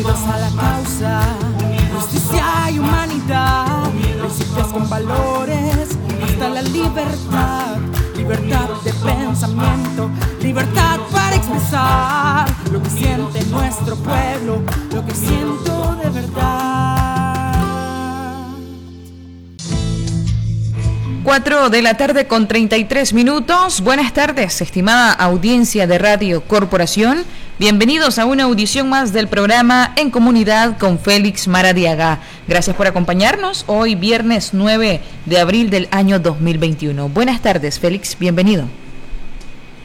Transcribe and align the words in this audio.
unidos 0.00 0.20
a 0.32 0.38
la 0.38 0.50
causa, 0.62 1.20
justicia 1.94 2.70
y 2.72 2.78
humanidad, 2.78 3.90
principios 4.18 4.68
con 4.68 4.88
valores, 4.88 5.88
hasta 6.24 6.48
la 6.48 6.62
libertad, 6.62 7.76
libertad 8.16 8.68
de 8.82 8.92
pensamiento, 8.92 10.10
libertad 10.40 11.00
para 11.12 11.36
expresar 11.36 12.48
lo 12.72 12.82
que 12.82 12.90
siente 12.90 13.44
nuestro 13.50 13.96
pueblo, 13.96 14.62
lo 14.94 15.04
que 15.04 15.14
siento 15.14 15.96
de 16.02 16.10
verdad. 16.10 17.20
4 21.24 21.68
de 21.68 21.82
la 21.82 21.96
tarde 21.98 22.26
con 22.26 22.48
33 22.48 23.12
minutos. 23.12 23.82
Buenas 23.82 24.14
tardes, 24.14 24.62
estimada 24.62 25.12
audiencia 25.12 25.86
de 25.86 25.98
Radio 25.98 26.42
Corporación. 26.44 27.24
Bienvenidos 27.60 28.18
a 28.18 28.24
una 28.24 28.44
audición 28.44 28.88
más 28.88 29.12
del 29.12 29.28
programa 29.28 29.92
En 29.98 30.10
Comunidad 30.10 30.78
con 30.78 30.98
Félix 30.98 31.46
Maradiaga. 31.46 32.20
Gracias 32.48 32.74
por 32.74 32.86
acompañarnos 32.86 33.66
hoy 33.66 33.96
viernes 33.96 34.54
9 34.54 35.00
de 35.26 35.38
abril 35.38 35.68
del 35.68 35.86
año 35.90 36.20
2021. 36.20 37.10
Buenas 37.10 37.42
tardes, 37.42 37.78
Félix, 37.78 38.18
bienvenido. 38.18 38.64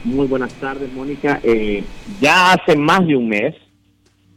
Muy 0.06 0.26
buenas 0.26 0.54
tardes, 0.54 0.90
Mónica. 0.94 1.42
Eh, 1.44 1.84
ya 2.22 2.54
hace 2.54 2.78
más 2.78 3.06
de 3.06 3.18
un 3.18 3.28
mes 3.28 3.54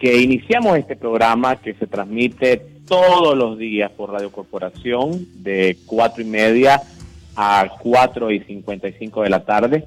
que 0.00 0.20
iniciamos 0.20 0.76
este 0.76 0.96
programa 0.96 1.54
que 1.54 1.74
se 1.74 1.86
transmite 1.86 2.56
todos 2.88 3.38
los 3.38 3.56
días 3.56 3.88
por 3.92 4.10
Radio 4.10 4.32
Corporación 4.32 5.28
de 5.44 5.76
cuatro 5.86 6.24
y 6.24 6.26
media 6.26 6.82
a 7.36 7.68
cuatro 7.80 8.32
y 8.32 8.40
cincuenta 8.40 8.88
y 8.88 8.94
cinco 8.94 9.22
de 9.22 9.30
la 9.30 9.44
tarde. 9.44 9.86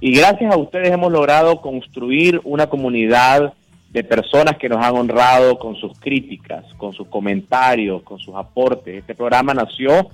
Y 0.00 0.12
gracias 0.12 0.52
a 0.52 0.56
ustedes 0.56 0.92
hemos 0.92 1.10
logrado 1.10 1.60
construir 1.60 2.40
una 2.44 2.68
comunidad 2.68 3.54
de 3.90 4.04
personas 4.04 4.56
que 4.56 4.68
nos 4.68 4.84
han 4.84 4.94
honrado 4.94 5.58
con 5.58 5.74
sus 5.76 5.98
críticas, 5.98 6.64
con 6.76 6.92
sus 6.92 7.08
comentarios, 7.08 8.02
con 8.02 8.18
sus 8.18 8.34
aportes. 8.36 8.98
Este 8.98 9.14
programa 9.14 9.54
nació 9.54 10.10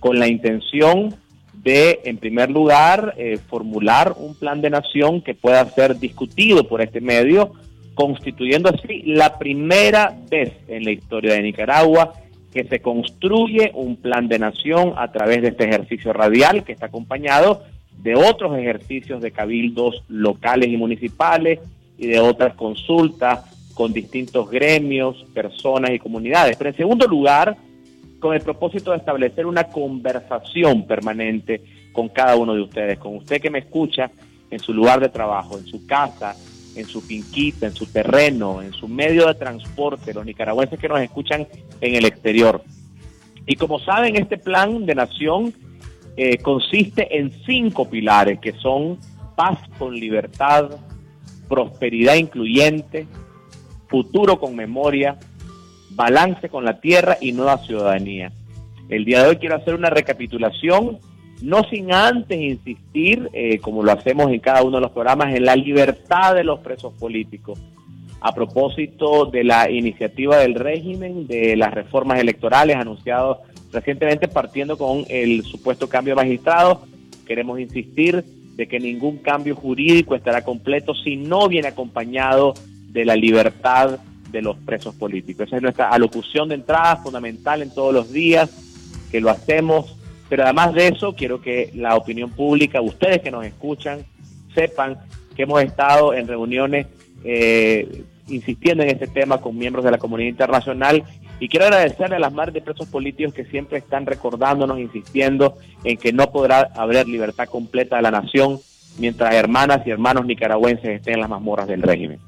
con 0.00 0.18
la 0.18 0.26
intención 0.26 1.14
de, 1.52 2.00
en 2.04 2.16
primer 2.16 2.50
lugar, 2.50 3.14
eh, 3.18 3.38
formular 3.48 4.14
un 4.16 4.34
plan 4.34 4.62
de 4.62 4.70
nación 4.70 5.20
que 5.20 5.34
pueda 5.34 5.64
ser 5.66 5.98
discutido 5.98 6.66
por 6.66 6.80
este 6.80 7.00
medio 7.00 7.52
constituyendo 7.94 8.70
así 8.70 9.02
la 9.04 9.38
primera 9.38 10.16
vez 10.30 10.54
en 10.68 10.84
la 10.84 10.90
historia 10.90 11.34
de 11.34 11.42
Nicaragua 11.42 12.14
que 12.52 12.64
se 12.64 12.80
construye 12.80 13.70
un 13.74 13.96
plan 13.96 14.26
de 14.26 14.38
nación 14.38 14.94
a 14.96 15.12
través 15.12 15.42
de 15.42 15.48
este 15.48 15.64
ejercicio 15.64 16.12
radial 16.12 16.64
que 16.64 16.72
está 16.72 16.86
acompañado 16.86 17.62
de 18.02 18.14
otros 18.14 18.56
ejercicios 18.56 19.20
de 19.20 19.30
cabildos 19.30 20.02
locales 20.08 20.68
y 20.68 20.76
municipales 20.76 21.60
y 21.98 22.06
de 22.06 22.20
otras 22.20 22.54
consultas 22.54 23.44
con 23.74 23.92
distintos 23.92 24.50
gremios, 24.50 25.24
personas 25.34 25.90
y 25.90 25.98
comunidades. 25.98 26.56
Pero 26.56 26.70
en 26.70 26.76
segundo 26.76 27.06
lugar, 27.06 27.56
con 28.18 28.34
el 28.34 28.40
propósito 28.40 28.90
de 28.90 28.98
establecer 28.98 29.46
una 29.46 29.64
conversación 29.64 30.86
permanente 30.86 31.62
con 31.92 32.08
cada 32.08 32.36
uno 32.36 32.54
de 32.54 32.62
ustedes, 32.62 32.98
con 32.98 33.16
usted 33.16 33.40
que 33.40 33.50
me 33.50 33.60
escucha 33.60 34.10
en 34.50 34.58
su 34.58 34.72
lugar 34.72 35.00
de 35.00 35.08
trabajo, 35.08 35.58
en 35.58 35.66
su 35.66 35.86
casa, 35.86 36.36
en 36.76 36.86
su 36.86 37.00
finquita, 37.00 37.66
en 37.66 37.74
su 37.74 37.86
terreno, 37.86 38.62
en 38.62 38.72
su 38.72 38.88
medio 38.88 39.26
de 39.26 39.34
transporte, 39.34 40.14
los 40.14 40.24
nicaragüenses 40.24 40.78
que 40.78 40.88
nos 40.88 41.00
escuchan 41.00 41.46
en 41.80 41.94
el 41.94 42.04
exterior. 42.04 42.62
Y 43.46 43.56
como 43.56 43.78
saben, 43.80 44.16
este 44.16 44.38
plan 44.38 44.86
de 44.86 44.94
nación 44.94 45.52
eh, 46.22 46.36
consiste 46.36 47.16
en 47.18 47.32
cinco 47.46 47.88
pilares 47.88 48.40
que 48.40 48.52
son 48.52 48.98
paz 49.36 49.58
con 49.78 49.94
libertad, 49.94 50.68
prosperidad 51.48 52.16
incluyente, 52.16 53.06
futuro 53.88 54.38
con 54.38 54.54
memoria, 54.54 55.16
balance 55.92 56.50
con 56.50 56.66
la 56.66 56.78
tierra 56.78 57.16
y 57.22 57.32
nueva 57.32 57.56
ciudadanía. 57.64 58.32
El 58.90 59.06
día 59.06 59.22
de 59.22 59.30
hoy 59.30 59.36
quiero 59.36 59.56
hacer 59.56 59.74
una 59.74 59.88
recapitulación 59.88 60.98
no 61.40 61.64
sin 61.70 61.90
antes 61.90 62.38
insistir, 62.38 63.30
eh, 63.32 63.58
como 63.60 63.82
lo 63.82 63.90
hacemos 63.92 64.30
en 64.30 64.40
cada 64.40 64.62
uno 64.62 64.76
de 64.76 64.82
los 64.82 64.90
programas, 64.90 65.34
en 65.34 65.46
la 65.46 65.56
libertad 65.56 66.34
de 66.34 66.44
los 66.44 66.60
presos 66.60 66.92
políticos. 67.00 67.58
A 68.20 68.34
propósito 68.34 69.24
de 69.24 69.42
la 69.42 69.70
iniciativa 69.70 70.36
del 70.36 70.54
régimen, 70.54 71.26
de 71.26 71.56
las 71.56 71.72
reformas 71.72 72.20
electorales 72.20 72.76
anunciadas 72.76 73.38
recientemente 73.72 74.28
partiendo 74.28 74.76
con 74.76 75.04
el 75.08 75.42
supuesto 75.44 75.88
cambio 75.88 76.14
de 76.14 76.22
magistrado, 76.22 76.86
queremos 77.26 77.60
insistir 77.60 78.24
de 78.56 78.66
que 78.68 78.80
ningún 78.80 79.18
cambio 79.18 79.54
jurídico 79.54 80.14
estará 80.14 80.42
completo 80.42 80.94
si 80.94 81.16
no 81.16 81.48
viene 81.48 81.68
acompañado 81.68 82.54
de 82.88 83.04
la 83.04 83.16
libertad 83.16 83.98
de 84.30 84.42
los 84.42 84.56
presos 84.58 84.94
políticos. 84.94 85.46
Esa 85.46 85.56
es 85.56 85.62
nuestra 85.62 85.88
alocución 85.88 86.48
de 86.48 86.56
entrada 86.56 86.96
fundamental 86.96 87.62
en 87.62 87.72
todos 87.72 87.94
los 87.94 88.12
días, 88.12 88.50
que 89.10 89.20
lo 89.20 89.30
hacemos 89.30 89.96
pero 90.30 90.44
además 90.44 90.72
de 90.72 90.86
eso, 90.86 91.14
quiero 91.14 91.42
que 91.42 91.70
la 91.74 91.96
opinión 91.96 92.30
pública, 92.30 92.80
ustedes 92.80 93.20
que 93.20 93.32
nos 93.32 93.44
escuchan, 93.44 94.06
sepan 94.54 94.96
que 95.34 95.42
hemos 95.42 95.60
estado 95.60 96.14
en 96.14 96.28
reuniones 96.28 96.86
eh, 97.24 98.04
insistiendo 98.28 98.84
en 98.84 98.90
este 98.90 99.08
tema 99.08 99.40
con 99.40 99.58
miembros 99.58 99.84
de 99.84 99.90
la 99.90 99.98
comunidad 99.98 100.30
internacional 100.30 101.02
y 101.40 101.48
quiero 101.48 101.64
agradecerle 101.66 102.16
a 102.16 102.20
las 102.20 102.32
madres 102.32 102.54
de 102.54 102.60
presos 102.60 102.86
políticos 102.88 103.32
que 103.32 103.46
siempre 103.46 103.78
están 103.78 104.04
recordándonos, 104.04 104.78
insistiendo 104.78 105.56
en 105.82 105.96
que 105.96 106.12
no 106.12 106.30
podrá 106.30 106.70
haber 106.76 107.08
libertad 107.08 107.48
completa 107.48 107.96
de 107.96 108.02
la 108.02 108.10
nación 108.10 108.60
mientras 108.98 109.34
hermanas 109.34 109.80
y 109.86 109.90
hermanos 109.90 110.26
nicaragüenses 110.26 110.84
estén 110.84 111.14
en 111.14 111.20
las 111.20 111.30
mazmorras 111.30 111.66
del 111.66 111.82
régimen. 111.82 112.18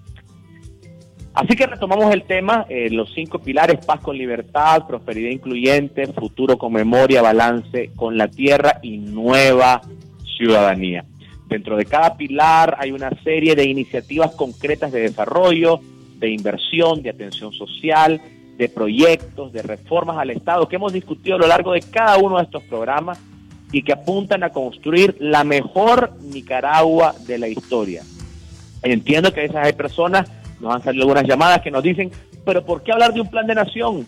Así 1.35 1.57
que 1.57 1.67
retomamos 1.67 2.13
el 2.13 2.25
tema, 2.25 2.67
eh, 2.69 2.91
los 2.91 3.13
cinco 3.15 3.39
pilares, 3.39 3.85
paz 3.85 4.01
con 4.01 4.17
libertad, 4.17 4.87
prosperidad 4.87 5.31
incluyente, 5.31 6.07
futuro 6.09 6.59
con 6.59 6.73
memoria, 6.73 7.23
balance 7.23 7.91
con 7.97 8.19
la 8.19 8.29
tierra 8.29 8.81
y 8.83 8.99
nueva 8.99 9.83
ciudadanía. 10.37 11.05
Dentro 11.49 11.77
de 11.77 11.85
cada 11.85 12.17
pilar 12.17 12.77
hay 12.79 12.93
una 12.93 13.11
serie 13.23 13.55
de 13.55 13.65
iniciativas 13.65 14.33
concretas 14.33 14.93
de 14.93 15.01
desarrollo, 15.01 15.81
de 16.17 16.31
inversión, 16.31 17.03
de 17.03 17.11
atención 17.11 17.53
social, 17.53 18.21
de 18.63 18.69
proyectos, 18.69 19.53
de 19.53 19.61
reformas 19.61 20.19
al 20.19 20.31
Estado 20.31 20.69
que 20.69 20.77
hemos 20.77 20.93
discutido 20.93 21.35
a 21.35 21.39
lo 21.41 21.49
largo 21.49 21.73
de 21.73 21.81
cada 21.81 22.17
uno 22.19 22.37
de 22.37 22.45
estos 22.45 22.63
programas 22.63 23.19
y 23.73 23.83
que 23.83 23.93
apuntan 23.93 24.45
a 24.45 24.51
construir 24.51 25.17
la 25.19 25.43
mejor 25.43 26.13
Nicaragua 26.21 27.13
de 27.27 27.39
la 27.39 27.49
historia. 27.49 28.05
Entiendo 28.85 29.33
que 29.33 29.41
a 29.41 29.43
veces 29.43 29.57
hay 29.57 29.73
personas 29.73 30.31
nos 30.61 30.77
han 30.77 30.83
salido 30.85 31.03
algunas 31.03 31.27
llamadas 31.27 31.61
que 31.61 31.73
nos 31.73 31.83
dicen, 31.83 32.13
pero 32.45 32.65
¿por 32.65 32.85
qué 32.85 32.93
hablar 32.93 33.13
de 33.13 33.21
un 33.21 33.29
plan 33.29 33.49
de 33.49 33.57
nación 33.57 34.07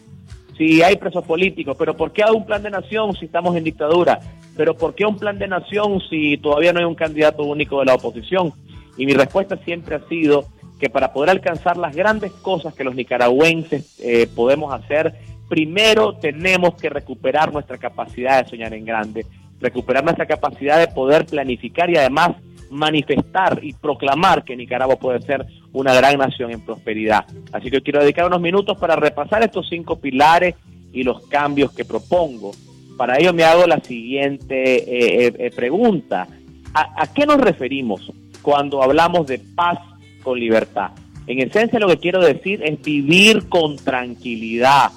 si 0.57 0.83
hay 0.83 0.95
presos 0.97 1.25
políticos? 1.25 1.75
¿Pero 1.77 1.97
por 1.97 2.13
qué 2.13 2.23
un 2.33 2.47
plan 2.47 2.63
de 2.63 2.71
nación 2.71 3.13
si 3.17 3.25
estamos 3.25 3.57
en 3.57 3.65
dictadura? 3.65 4.21
¿Pero 4.57 4.77
por 4.77 4.95
qué 4.95 5.05
un 5.05 5.19
plan 5.19 5.37
de 5.37 5.49
nación 5.49 6.01
si 6.09 6.37
todavía 6.37 6.73
no 6.73 6.79
hay 6.79 6.85
un 6.85 6.95
candidato 6.95 7.43
único 7.43 7.81
de 7.81 7.87
la 7.87 7.95
oposición? 7.95 8.53
Y 8.97 9.05
mi 9.05 9.15
respuesta 9.15 9.57
siempre 9.65 9.97
ha 9.97 10.09
sido 10.09 10.45
que 10.85 10.91
para 10.91 11.15
poder 11.15 11.31
alcanzar 11.31 11.79
las 11.79 11.97
grandes 11.97 12.31
cosas 12.31 12.75
que 12.75 12.85
los 12.85 12.95
nicaragüenses 12.95 13.99
eh, 14.01 14.27
podemos 14.27 14.71
hacer, 14.71 15.15
primero 15.49 16.13
tenemos 16.19 16.75
que 16.75 16.91
recuperar 16.91 17.55
nuestra 17.55 17.79
capacidad 17.79 18.45
de 18.45 18.51
soñar 18.51 18.75
en 18.75 18.85
grande, 18.85 19.25
recuperar 19.63 20.05
nuestra 20.05 20.27
capacidad 20.27 20.79
de 20.79 20.89
poder 20.89 21.25
planificar 21.25 21.89
y 21.89 21.97
además 21.97 22.33
manifestar 22.71 23.61
y 23.63 23.73
proclamar 23.73 24.45
que 24.45 24.57
Nicaragua 24.57 24.97
puede 24.97 25.23
ser 25.23 25.47
una 25.73 25.95
gran 25.95 26.19
nación 26.19 26.51
en 26.51 26.61
prosperidad. 26.61 27.25
Así 27.51 27.71
que 27.71 27.81
quiero 27.81 28.01
dedicar 28.01 28.27
unos 28.27 28.43
minutos 28.43 28.77
para 28.77 28.95
repasar 28.95 29.43
estos 29.43 29.67
cinco 29.67 29.99
pilares 29.99 30.55
y 30.93 31.03
los 31.03 31.27
cambios 31.29 31.73
que 31.73 31.87
propongo. 31.87 32.51
Para 32.99 33.17
ello 33.17 33.33
me 33.33 33.45
hago 33.45 33.67
la 33.67 33.81
siguiente 33.81 34.75
eh, 34.77 35.29
eh, 35.29 35.35
eh, 35.39 35.51
pregunta. 35.51 36.29
¿A, 36.75 37.03
¿A 37.05 37.07
qué 37.07 37.25
nos 37.25 37.41
referimos 37.41 38.13
cuando 38.43 38.83
hablamos 38.83 39.27
de 39.27 39.39
paz 39.39 39.79
con 40.25 40.41
libertad? 40.41 40.91
En 41.29 41.39
esencia 41.39 41.79
lo 41.79 41.87
que 41.87 41.99
quiero 41.99 42.21
decir 42.21 42.63
es 42.65 42.83
vivir 42.83 43.49
con 43.49 43.77
tranquilidad, 43.77 44.91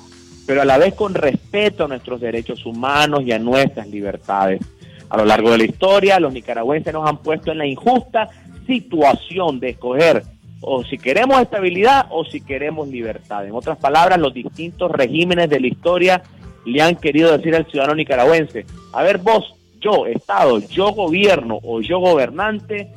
pero 0.48 0.64
a 0.64 0.66
la 0.66 0.80
vez 0.80 0.96
con 0.96 1.14
respeto 1.14 1.86
a 1.86 1.88
nuestros 1.88 2.20
derechos 2.20 2.66
humanos 2.66 3.22
y 3.26 3.32
a 3.32 3.40
nuestras 3.40 3.88
libertades. 3.88 4.62
A 5.10 5.18
lo 5.18 5.26
largo 5.26 5.52
de 5.52 5.60
la 5.60 5.66
historia, 5.66 6.20
los 6.20 6.34
nicaragüenses 6.34 6.94
nos 6.94 7.08
han 7.08 7.18
puesto 7.18 7.52
en 7.52 7.60
la 7.60 7.66
injusta 7.66 8.30
situación 8.66 9.60
de 9.60 9.70
escoger 9.70 10.24
o 10.62 10.84
si 10.84 10.98
queremos 10.98 11.42
estabilidad 11.42 12.08
o 12.10 12.26
si 12.26 12.42
queremos 12.42 12.88
libertad. 12.88 13.46
En 13.46 13.54
otras 13.54 13.78
palabras, 13.78 14.20
los 14.20 14.34
distintos 14.34 14.92
regímenes 14.92 15.50
de 15.50 15.60
la 15.60 15.68
historia 15.68 16.24
le 16.66 16.82
han 16.82 16.96
querido 16.96 17.38
decir 17.38 17.56
al 17.56 17.66
ciudadano 17.68 17.96
nicaragüense, 17.96 18.66
a 18.92 19.04
ver 19.04 19.20
vos, 19.20 19.54
yo, 19.80 20.06
Estado, 20.08 20.60
yo 20.60 20.92
gobierno 20.92 21.60
o 21.64 21.82
yo 21.82 22.00
gobernante, 22.00 22.90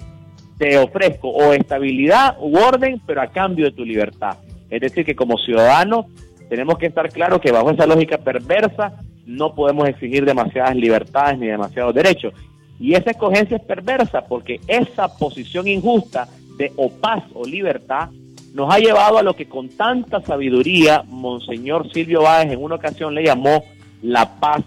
te 0.61 0.77
ofrezco 0.77 1.31
o 1.31 1.55
estabilidad 1.55 2.37
u 2.39 2.55
orden, 2.59 3.01
pero 3.07 3.23
a 3.23 3.29
cambio 3.29 3.65
de 3.65 3.73
tu 3.73 3.83
libertad. 3.83 4.37
Es 4.69 4.83
decir, 4.83 5.07
que 5.07 5.17
como 5.17 5.39
ciudadanos 5.39 6.05
tenemos 6.51 6.77
que 6.77 6.85
estar 6.85 7.09
claros 7.09 7.41
que 7.41 7.51
bajo 7.51 7.71
esa 7.71 7.87
lógica 7.87 8.19
perversa 8.19 8.93
no 9.25 9.55
podemos 9.55 9.89
exigir 9.89 10.27
demasiadas 10.27 10.77
libertades 10.77 11.39
ni 11.39 11.47
demasiados 11.47 11.95
derechos. 11.95 12.35
Y 12.79 12.93
esa 12.93 13.13
escogencia 13.13 13.57
es 13.57 13.63
perversa 13.63 14.27
porque 14.27 14.61
esa 14.69 15.09
posición 15.17 15.67
injusta 15.67 16.29
de 16.59 16.71
o 16.77 16.91
paz 16.91 17.25
o 17.33 17.47
libertad 17.47 18.11
nos 18.53 18.71
ha 18.71 18.79
llevado 18.79 19.17
a 19.17 19.23
lo 19.23 19.35
que 19.35 19.49
con 19.49 19.71
tanta 19.71 20.21
sabiduría 20.21 21.05
Monseñor 21.07 21.91
Silvio 21.91 22.23
Báez 22.23 22.53
en 22.53 22.63
una 22.63 22.75
ocasión 22.75 23.15
le 23.15 23.25
llamó 23.25 23.65
la 24.03 24.39
paz 24.39 24.61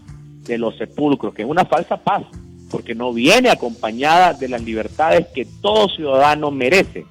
de 0.48 0.58
los 0.58 0.76
sepulcros, 0.76 1.36
que 1.36 1.44
es 1.44 1.48
una 1.48 1.66
falsa 1.66 1.98
paz, 1.98 2.24
porque 2.74 2.96
no 2.96 3.14
viene 3.14 3.52
acompañada 3.52 4.34
de 4.34 4.50
las 4.50 4.64
libertades 4.64 5.28
que 5.28 5.46
todo 5.62 5.88
ciudadano 5.90 6.50
merece 6.50 7.06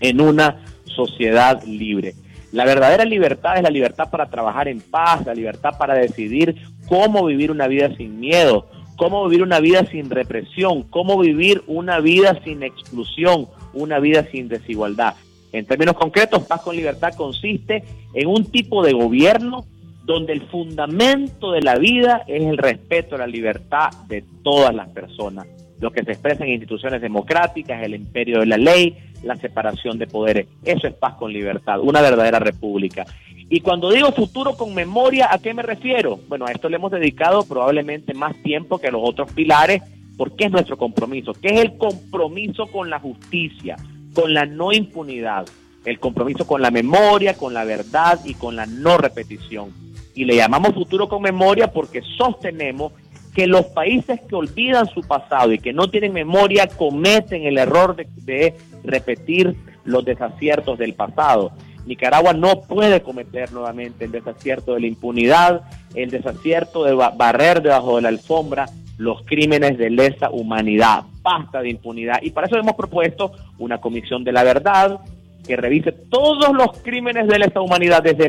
en 0.00 0.18
una 0.22 0.64
sociedad 0.86 1.62
libre. 1.64 2.14
La 2.52 2.64
verdadera 2.64 3.04
libertad 3.04 3.58
es 3.58 3.62
la 3.62 3.68
libertad 3.68 4.08
para 4.10 4.30
trabajar 4.30 4.66
en 4.66 4.80
paz, 4.80 5.26
la 5.26 5.34
libertad 5.34 5.76
para 5.78 5.92
decidir 5.92 6.56
cómo 6.88 7.26
vivir 7.26 7.50
una 7.50 7.68
vida 7.68 7.94
sin 7.98 8.18
miedo, 8.18 8.70
cómo 8.96 9.28
vivir 9.28 9.42
una 9.42 9.60
vida 9.60 9.84
sin 9.84 10.08
represión, 10.08 10.84
cómo 10.84 11.18
vivir 11.18 11.62
una 11.66 12.00
vida 12.00 12.40
sin 12.42 12.62
exclusión, 12.62 13.46
una 13.74 13.98
vida 13.98 14.26
sin 14.32 14.48
desigualdad. 14.48 15.16
En 15.52 15.66
términos 15.66 15.96
concretos, 15.96 16.44
paz 16.44 16.62
con 16.62 16.74
libertad 16.74 17.12
consiste 17.14 17.84
en 18.14 18.26
un 18.26 18.46
tipo 18.46 18.82
de 18.82 18.94
gobierno 18.94 19.66
donde 20.08 20.32
el 20.32 20.40
fundamento 20.40 21.52
de 21.52 21.60
la 21.60 21.76
vida 21.76 22.24
es 22.26 22.42
el 22.42 22.56
respeto 22.56 23.14
a 23.14 23.18
la 23.18 23.26
libertad 23.26 23.90
de 24.06 24.24
todas 24.42 24.74
las 24.74 24.88
personas, 24.88 25.46
lo 25.80 25.90
que 25.90 26.02
se 26.02 26.12
expresa 26.12 26.44
en 26.44 26.52
instituciones 26.52 27.02
democráticas, 27.02 27.82
el 27.82 27.94
imperio 27.94 28.40
de 28.40 28.46
la 28.46 28.56
ley, 28.56 28.96
la 29.22 29.36
separación 29.36 29.98
de 29.98 30.06
poderes. 30.06 30.46
Eso 30.64 30.86
es 30.86 30.94
paz 30.94 31.16
con 31.16 31.30
libertad, 31.30 31.80
una 31.80 32.00
verdadera 32.00 32.38
república. 32.38 33.04
Y 33.50 33.60
cuando 33.60 33.90
digo 33.90 34.10
futuro 34.12 34.56
con 34.56 34.74
memoria, 34.74 35.28
¿a 35.30 35.40
qué 35.40 35.52
me 35.52 35.62
refiero? 35.62 36.18
Bueno, 36.26 36.46
a 36.46 36.52
esto 36.52 36.70
le 36.70 36.76
hemos 36.76 36.90
dedicado 36.90 37.44
probablemente 37.44 38.14
más 38.14 38.34
tiempo 38.42 38.78
que 38.78 38.88
a 38.88 38.90
los 38.90 39.02
otros 39.04 39.30
pilares, 39.32 39.82
porque 40.16 40.46
es 40.46 40.50
nuestro 40.50 40.78
compromiso, 40.78 41.34
que 41.34 41.48
es 41.48 41.60
el 41.60 41.76
compromiso 41.76 42.66
con 42.68 42.88
la 42.88 42.98
justicia, 42.98 43.76
con 44.14 44.32
la 44.32 44.46
no 44.46 44.72
impunidad, 44.72 45.44
el 45.84 46.00
compromiso 46.00 46.46
con 46.46 46.62
la 46.62 46.70
memoria, 46.70 47.34
con 47.34 47.52
la 47.52 47.64
verdad 47.64 48.18
y 48.24 48.32
con 48.32 48.56
la 48.56 48.64
no 48.64 48.96
repetición. 48.96 49.87
Y 50.18 50.24
le 50.24 50.34
llamamos 50.34 50.74
futuro 50.74 51.08
con 51.08 51.22
memoria 51.22 51.70
porque 51.70 52.02
sostenemos 52.16 52.92
que 53.36 53.46
los 53.46 53.66
países 53.66 54.20
que 54.22 54.34
olvidan 54.34 54.88
su 54.88 55.02
pasado 55.02 55.52
y 55.52 55.60
que 55.60 55.72
no 55.72 55.88
tienen 55.88 56.12
memoria 56.12 56.66
cometen 56.66 57.44
el 57.44 57.56
error 57.56 57.94
de, 57.94 58.56
repetir 58.82 59.54
los 59.84 60.04
desaciertos 60.04 60.76
del 60.76 60.94
pasado. 60.94 61.52
Nicaragua 61.86 62.32
no 62.32 62.62
puede 62.62 63.00
cometer 63.00 63.52
nuevamente 63.52 64.06
el 64.06 64.10
desacierto 64.10 64.74
de 64.74 64.80
la 64.80 64.88
impunidad, 64.88 65.62
el 65.94 66.10
desacierto 66.10 66.82
de 66.82 66.94
barrer 66.94 67.62
debajo 67.62 67.94
de 67.94 68.02
la 68.02 68.08
alfombra 68.08 68.66
los 68.96 69.22
crímenes 69.24 69.78
de 69.78 69.88
lesa 69.88 70.30
humanidad. 70.30 71.04
Basta 71.22 71.62
de 71.62 71.70
impunidad. 71.70 72.18
Y 72.22 72.30
para 72.30 72.48
eso 72.48 72.56
hemos 72.56 72.74
propuesto 72.74 73.30
una 73.58 73.80
comisión 73.80 74.24
de 74.24 74.32
la 74.32 74.42
verdad 74.42 74.98
que 75.46 75.56
revise 75.56 75.92
todos 75.92 76.52
los 76.52 76.76
crímenes 76.82 77.28
de 77.28 77.38
lesa 77.38 77.60
humanidad 77.60 78.02
desde 78.02 78.28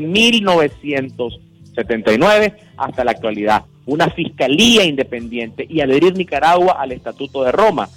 1979 1.84 2.54
hasta 2.78 3.04
la 3.04 3.12
actualidad 3.12 3.64
una 3.90 4.10
fiscalía 4.12 4.86
independiente 4.86 5.66
y 5.68 5.82
adherir 5.82 6.16
Nicaragua 6.16 6.74
al 6.74 6.92
Estatuto 6.92 7.44
de 7.44 7.52
Roma, 7.52 7.90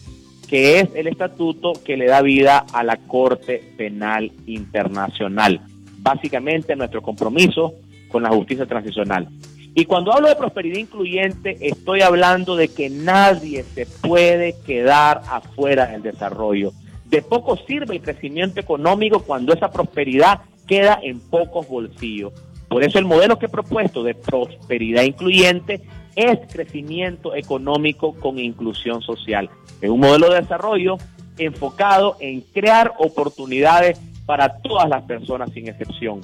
que 0.48 0.80
es 0.80 0.88
el 0.94 1.06
estatuto 1.06 1.74
que 1.84 1.98
le 1.98 2.06
da 2.06 2.22
vida 2.22 2.64
a 2.72 2.82
la 2.82 2.96
Corte 2.96 3.62
Penal 3.76 4.32
Internacional. 4.46 5.60
Básicamente 5.98 6.74
nuestro 6.76 7.02
compromiso 7.02 7.74
con 8.08 8.22
la 8.22 8.30
justicia 8.30 8.64
transicional. 8.64 9.28
Y 9.74 9.84
cuando 9.84 10.12
hablo 10.14 10.28
de 10.28 10.36
prosperidad 10.36 10.78
incluyente, 10.78 11.58
estoy 11.60 12.00
hablando 12.00 12.56
de 12.56 12.68
que 12.68 12.88
nadie 12.88 13.62
se 13.62 13.84
puede 13.86 14.54
quedar 14.66 15.20
afuera 15.28 15.86
del 15.86 16.02
desarrollo. 16.02 16.72
De 17.04 17.20
poco 17.20 17.58
sirve 17.66 17.96
el 17.96 18.02
crecimiento 18.02 18.60
económico 18.60 19.20
cuando 19.20 19.52
esa 19.52 19.70
prosperidad 19.70 20.40
queda 20.66 20.98
en 21.02 21.20
pocos 21.20 21.68
bolsillos. 21.68 22.32
Por 22.72 22.82
eso 22.82 22.98
el 22.98 23.04
modelo 23.04 23.38
que 23.38 23.46
he 23.46 23.50
propuesto 23.50 24.02
de 24.02 24.14
prosperidad 24.14 25.02
incluyente 25.02 25.82
es 26.16 26.38
crecimiento 26.50 27.34
económico 27.34 28.14
con 28.14 28.38
inclusión 28.38 29.02
social. 29.02 29.50
Es 29.82 29.90
un 29.90 30.00
modelo 30.00 30.30
de 30.30 30.40
desarrollo 30.40 30.96
enfocado 31.36 32.16
en 32.18 32.40
crear 32.40 32.94
oportunidades 32.98 34.00
para 34.24 34.60
todas 34.62 34.88
las 34.88 35.02
personas 35.02 35.50
sin 35.52 35.68
excepción, 35.68 36.22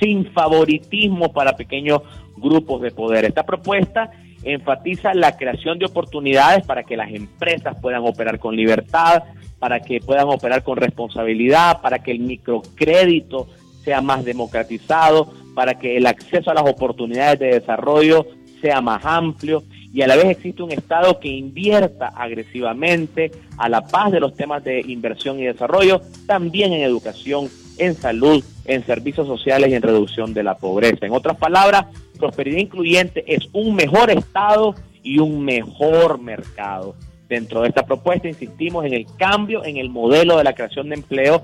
sin 0.00 0.30
favoritismo 0.32 1.32
para 1.32 1.56
pequeños 1.56 2.02
grupos 2.36 2.82
de 2.82 2.90
poder. 2.90 3.24
Esta 3.24 3.44
propuesta 3.44 4.10
enfatiza 4.42 5.14
la 5.14 5.34
creación 5.38 5.78
de 5.78 5.86
oportunidades 5.86 6.66
para 6.66 6.84
que 6.84 6.98
las 6.98 7.10
empresas 7.10 7.78
puedan 7.80 8.02
operar 8.02 8.38
con 8.38 8.54
libertad, 8.54 9.22
para 9.58 9.80
que 9.80 10.00
puedan 10.00 10.28
operar 10.28 10.62
con 10.62 10.76
responsabilidad, 10.76 11.80
para 11.80 12.00
que 12.00 12.10
el 12.10 12.20
microcrédito 12.20 13.48
sea 13.82 14.02
más 14.02 14.24
democratizado, 14.24 15.32
para 15.54 15.78
que 15.78 15.96
el 15.96 16.06
acceso 16.06 16.50
a 16.50 16.54
las 16.54 16.68
oportunidades 16.68 17.38
de 17.38 17.46
desarrollo 17.60 18.26
sea 18.60 18.80
más 18.80 19.04
amplio 19.04 19.62
y 19.94 20.02
a 20.02 20.08
la 20.08 20.16
vez 20.16 20.26
existe 20.26 20.60
un 20.60 20.72
Estado 20.72 21.20
que 21.20 21.28
invierta 21.28 22.08
agresivamente 22.08 23.30
a 23.58 23.68
la 23.68 23.86
paz 23.86 24.10
de 24.10 24.18
los 24.18 24.34
temas 24.34 24.64
de 24.64 24.80
inversión 24.80 25.38
y 25.38 25.44
desarrollo, 25.44 26.00
también 26.26 26.72
en 26.72 26.82
educación, 26.82 27.48
en 27.78 27.94
salud, 27.94 28.42
en 28.64 28.84
servicios 28.84 29.28
sociales 29.28 29.70
y 29.70 29.74
en 29.74 29.82
reducción 29.82 30.34
de 30.34 30.42
la 30.42 30.56
pobreza. 30.56 31.06
En 31.06 31.12
otras 31.12 31.36
palabras, 31.36 31.86
prosperidad 32.18 32.58
incluyente 32.58 33.24
es 33.32 33.48
un 33.52 33.76
mejor 33.76 34.10
Estado 34.10 34.74
y 35.04 35.20
un 35.20 35.44
mejor 35.44 36.20
mercado. 36.20 36.96
Dentro 37.28 37.62
de 37.62 37.68
esta 37.68 37.86
propuesta 37.86 38.26
insistimos 38.26 38.84
en 38.84 38.94
el 38.94 39.06
cambio 39.16 39.64
en 39.64 39.76
el 39.76 39.90
modelo 39.90 40.38
de 40.38 40.44
la 40.44 40.54
creación 40.54 40.88
de 40.88 40.96
empleo 40.96 41.42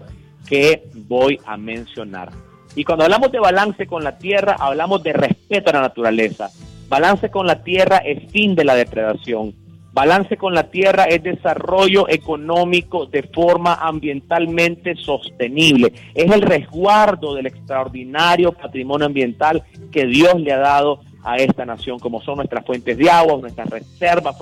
que 0.49 0.89
voy 1.07 1.39
a 1.47 1.57
mencionar. 1.57 2.33
Y 2.77 2.85
cuando 2.85 3.05
hablamos 3.05 3.33
de 3.33 3.41
balance 3.41 3.87
con 3.87 4.05
la 4.05 4.19
tierra, 4.19 4.57
hablamos 4.59 5.03
de 5.03 5.13
respeto 5.13 5.71
a 5.71 5.75
la 5.75 5.81
naturaleza. 5.81 6.51
Balance 6.89 7.31
con 7.31 7.47
la 7.47 7.63
tierra 7.63 7.99
es 7.99 8.31
fin 8.31 8.55
de 8.55 8.65
la 8.65 8.75
depredación. 8.75 9.55
Balance 9.93 10.37
con 10.37 10.55
la 10.55 10.71
tierra 10.71 11.05
es 11.05 11.23
desarrollo 11.23 12.09
económico 12.09 13.07
de 13.07 13.25
forma 13.25 13.75
ambientalmente 13.75 14.95
sostenible. 14.95 15.93
Es 16.15 16.31
el 16.31 16.43
resguardo 16.43 17.35
del 17.35 17.47
extraordinario 17.47 18.53
patrimonio 18.53 19.07
ambiental 19.07 19.65
que 19.91 20.07
Dios 20.07 20.41
le 20.41 20.53
ha 20.53 20.59
dado 20.59 21.01
a 21.25 21.37
esta 21.37 21.67
nación, 21.67 21.99
como 21.99 22.23
son 22.23 22.37
nuestras 22.37 22.65
fuentes 22.65 22.97
de 22.97 23.11
agua, 23.11 23.39
nuestras 23.41 23.69
reservas 23.69 24.37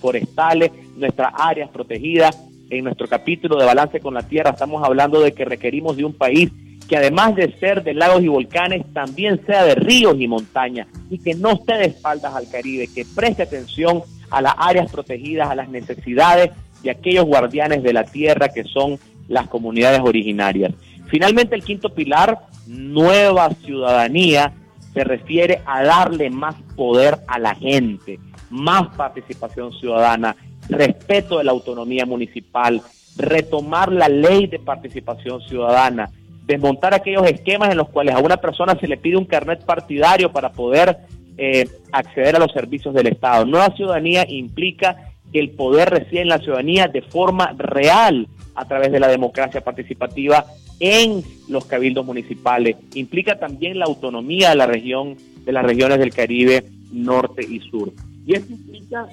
forestales, 0.00 0.72
nuestras 0.96 1.32
áreas 1.36 1.70
protegidas. 1.70 2.44
En 2.70 2.84
nuestro 2.84 3.06
capítulo 3.06 3.56
de 3.56 3.64
Balance 3.64 4.00
con 4.00 4.12
la 4.12 4.24
Tierra 4.24 4.50
estamos 4.50 4.84
hablando 4.84 5.20
de 5.20 5.32
que 5.32 5.44
requerimos 5.44 5.96
de 5.96 6.04
un 6.04 6.12
país 6.12 6.50
que 6.88 6.96
además 6.96 7.36
de 7.36 7.54
ser 7.58 7.84
de 7.84 7.92
lagos 7.94 8.22
y 8.22 8.28
volcanes, 8.28 8.82
también 8.94 9.44
sea 9.46 9.64
de 9.64 9.74
ríos 9.74 10.16
y 10.18 10.26
montañas 10.26 10.88
y 11.10 11.18
que 11.18 11.34
no 11.34 11.52
esté 11.52 11.74
de 11.74 11.84
espaldas 11.86 12.34
al 12.34 12.48
Caribe, 12.48 12.88
que 12.92 13.04
preste 13.04 13.42
atención 13.42 14.02
a 14.30 14.40
las 14.40 14.54
áreas 14.56 14.90
protegidas, 14.90 15.50
a 15.50 15.54
las 15.54 15.68
necesidades 15.68 16.50
de 16.82 16.90
aquellos 16.90 17.26
guardianes 17.26 17.82
de 17.82 17.92
la 17.92 18.04
tierra 18.04 18.48
que 18.48 18.64
son 18.64 18.98
las 19.28 19.48
comunidades 19.48 20.00
originarias. 20.00 20.72
Finalmente, 21.08 21.54
el 21.54 21.62
quinto 21.62 21.94
pilar, 21.94 22.38
nueva 22.66 23.50
ciudadanía, 23.64 24.52
se 24.94 25.04
refiere 25.04 25.60
a 25.66 25.82
darle 25.82 26.30
más 26.30 26.54
poder 26.74 27.18
a 27.26 27.38
la 27.38 27.54
gente, 27.54 28.18
más 28.50 28.88
participación 28.96 29.72
ciudadana, 29.72 30.36
respeto 30.68 31.38
de 31.38 31.44
la 31.44 31.52
autonomía 31.52 32.06
municipal, 32.06 32.80
retomar 33.16 33.92
la 33.92 34.08
ley 34.08 34.46
de 34.46 34.58
participación 34.58 35.40
ciudadana, 35.42 36.10
desmontar 36.48 36.94
aquellos 36.94 37.26
esquemas 37.26 37.70
en 37.70 37.76
los 37.76 37.90
cuales 37.90 38.14
a 38.14 38.20
una 38.20 38.38
persona 38.38 38.76
se 38.80 38.88
le 38.88 38.96
pide 38.96 39.18
un 39.18 39.26
carnet 39.26 39.64
partidario 39.66 40.32
para 40.32 40.50
poder 40.50 40.96
eh, 41.36 41.68
acceder 41.92 42.34
a 42.34 42.38
los 42.38 42.50
servicios 42.52 42.94
del 42.94 43.08
Estado. 43.08 43.44
Nueva 43.44 43.76
ciudadanía 43.76 44.24
implica 44.26 44.96
que 45.30 45.40
el 45.40 45.50
poder 45.50 45.90
reside 45.90 46.22
en 46.22 46.28
la 46.28 46.38
ciudadanía 46.38 46.88
de 46.88 47.02
forma 47.02 47.54
real 47.58 48.26
a 48.54 48.66
través 48.66 48.90
de 48.90 48.98
la 48.98 49.08
democracia 49.08 49.60
participativa 49.60 50.46
en 50.80 51.22
los 51.48 51.66
cabildos 51.66 52.06
municipales. 52.06 52.76
Implica 52.94 53.38
también 53.38 53.78
la 53.78 53.84
autonomía 53.84 54.48
de 54.48 54.56
la 54.56 54.66
región, 54.66 55.18
de 55.44 55.52
las 55.52 55.66
regiones 55.66 55.98
del 55.98 56.14
Caribe 56.14 56.64
norte 56.90 57.44
y 57.44 57.60
sur. 57.60 57.92
Y 58.26 58.34
esto 58.34 58.54
implica 58.54 59.06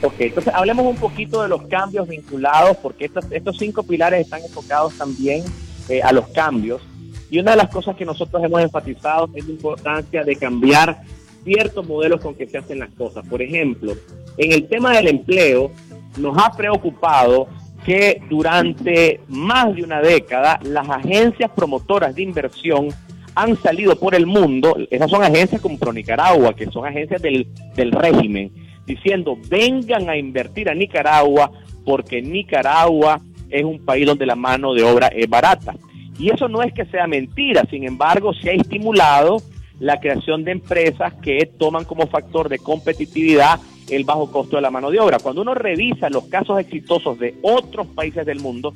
Ok, 0.02 0.16
entonces 0.18 0.52
hablemos 0.56 0.88
un 0.88 0.96
poquito 0.96 1.44
de 1.44 1.50
los 1.50 1.62
cambios 1.68 2.08
vinculados, 2.08 2.78
porque 2.78 3.06
estos, 3.06 3.26
estos 3.30 3.60
cinco 3.60 3.84
pilares 3.84 4.22
están 4.22 4.42
enfocados 4.42 4.98
también 4.98 5.44
eh, 5.88 6.02
a 6.02 6.12
los 6.12 6.28
cambios. 6.30 6.82
Y 7.32 7.40
una 7.40 7.52
de 7.52 7.58
las 7.58 7.70
cosas 7.70 7.96
que 7.96 8.06
nosotros 8.06 8.44
hemos 8.44 8.62
enfatizado 8.62 9.30
es 9.34 9.46
la 9.46 9.54
importancia 9.54 10.24
de 10.24 10.36
cambiar 10.36 11.02
ciertos 11.44 11.88
modelos 11.88 12.22
con 12.22 12.36
que 12.36 12.46
se 12.46 12.58
hacen 12.58 12.78
las 12.78 12.92
cosas. 12.92 13.26
Por 13.28 13.42
ejemplo, 13.42 13.94
en 14.38 14.52
el 14.52 14.68
tema 14.68 14.92
del 14.92 15.08
empleo, 15.08 15.72
nos 16.18 16.38
ha 16.38 16.52
preocupado 16.52 17.48
que 17.86 18.22
durante 18.30 19.22
más 19.28 19.74
de 19.74 19.84
una 19.84 20.02
década 20.02 20.60
las 20.64 20.88
agencias 20.90 21.50
promotoras 21.56 22.14
de 22.14 22.22
inversión 22.22 22.90
han 23.34 23.56
salido 23.58 23.96
por 23.96 24.14
el 24.14 24.26
mundo, 24.26 24.76
esas 24.90 25.10
son 25.10 25.24
agencias 25.24 25.62
como 25.62 25.80
Pro 25.80 25.94
Nicaragua, 25.94 26.54
que 26.54 26.66
son 26.66 26.86
agencias 26.86 27.22
del, 27.22 27.48
régimen, 27.94 28.52
diciendo 28.86 29.38
vengan 29.48 30.10
a 30.10 30.18
invertir 30.18 30.70
a 30.70 30.76
Nicaragua 30.76 31.50
porque 31.86 32.22
Nicaragua 32.22 33.22
es 33.50 33.64
un 33.64 33.84
país 33.84 34.06
donde 34.06 34.26
la 34.26 34.36
mano 34.36 34.74
de 34.74 34.84
obra 34.84 35.08
es 35.08 35.30
barata. 35.30 35.74
Y 36.22 36.30
eso 36.30 36.48
no 36.48 36.62
es 36.62 36.72
que 36.72 36.86
sea 36.86 37.08
mentira, 37.08 37.66
sin 37.68 37.84
embargo, 37.84 38.32
se 38.32 38.52
ha 38.52 38.54
estimulado 38.54 39.42
la 39.80 40.00
creación 40.00 40.44
de 40.44 40.52
empresas 40.52 41.16
que 41.16 41.50
toman 41.58 41.84
como 41.84 42.06
factor 42.06 42.48
de 42.48 42.60
competitividad 42.60 43.60
el 43.90 44.04
bajo 44.04 44.30
costo 44.30 44.58
de 44.58 44.62
la 44.62 44.70
mano 44.70 44.92
de 44.92 45.00
obra. 45.00 45.18
Cuando 45.18 45.42
uno 45.42 45.56
revisa 45.56 46.12
los 46.12 46.26
casos 46.26 46.60
exitosos 46.60 47.18
de 47.18 47.34
otros 47.42 47.88
países 47.88 48.24
del 48.24 48.40
mundo 48.40 48.72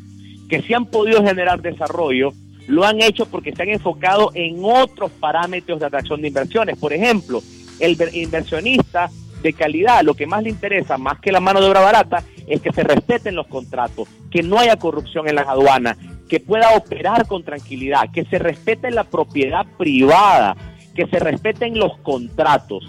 que 0.50 0.64
se 0.64 0.74
han 0.74 0.88
podido 0.88 1.24
generar 1.24 1.62
desarrollo, 1.62 2.34
lo 2.66 2.84
han 2.84 3.00
hecho 3.00 3.28
porque 3.28 3.56
se 3.56 3.62
han 3.62 3.70
enfocado 3.70 4.32
en 4.34 4.58
otros 4.64 5.12
parámetros 5.12 5.80
de 5.80 5.86
atracción 5.86 6.24
de 6.24 6.30
inversiones. 6.30 6.80
Por 6.80 6.94
ejemplo, 6.94 7.44
el 7.80 7.96
inversionista 8.14 9.12
de 9.44 9.54
calidad, 9.54 10.02
lo 10.04 10.16
que 10.16 10.26
más 10.26 10.42
le 10.42 10.50
interesa, 10.50 10.98
más 10.98 11.20
que 11.20 11.32
la 11.32 11.42
mano 11.42 11.62
de 11.62 11.70
obra 11.70 11.82
barata, 11.82 12.24
es 12.48 12.60
que 12.60 12.74
se 12.74 12.84
respeten 12.84 13.36
los 13.36 13.46
contratos, 13.46 14.08
que 14.32 14.42
no 14.42 14.58
haya 14.58 14.78
corrupción 14.78 15.30
en 15.30 15.36
las 15.36 15.48
aduanas, 15.48 15.98
que 16.30 16.40
pueda 16.40 16.76
operar 16.76 17.28
con 17.28 17.44
tranquilidad, 17.44 18.12
que 18.12 18.26
se 18.26 18.40
respete 18.40 18.92
la 18.92 19.04
propiedad 19.04 19.66
privada, 19.78 20.56
que 20.96 21.06
se 21.08 21.20
respeten 21.20 21.78
los 21.78 21.98
contratos. 22.00 22.84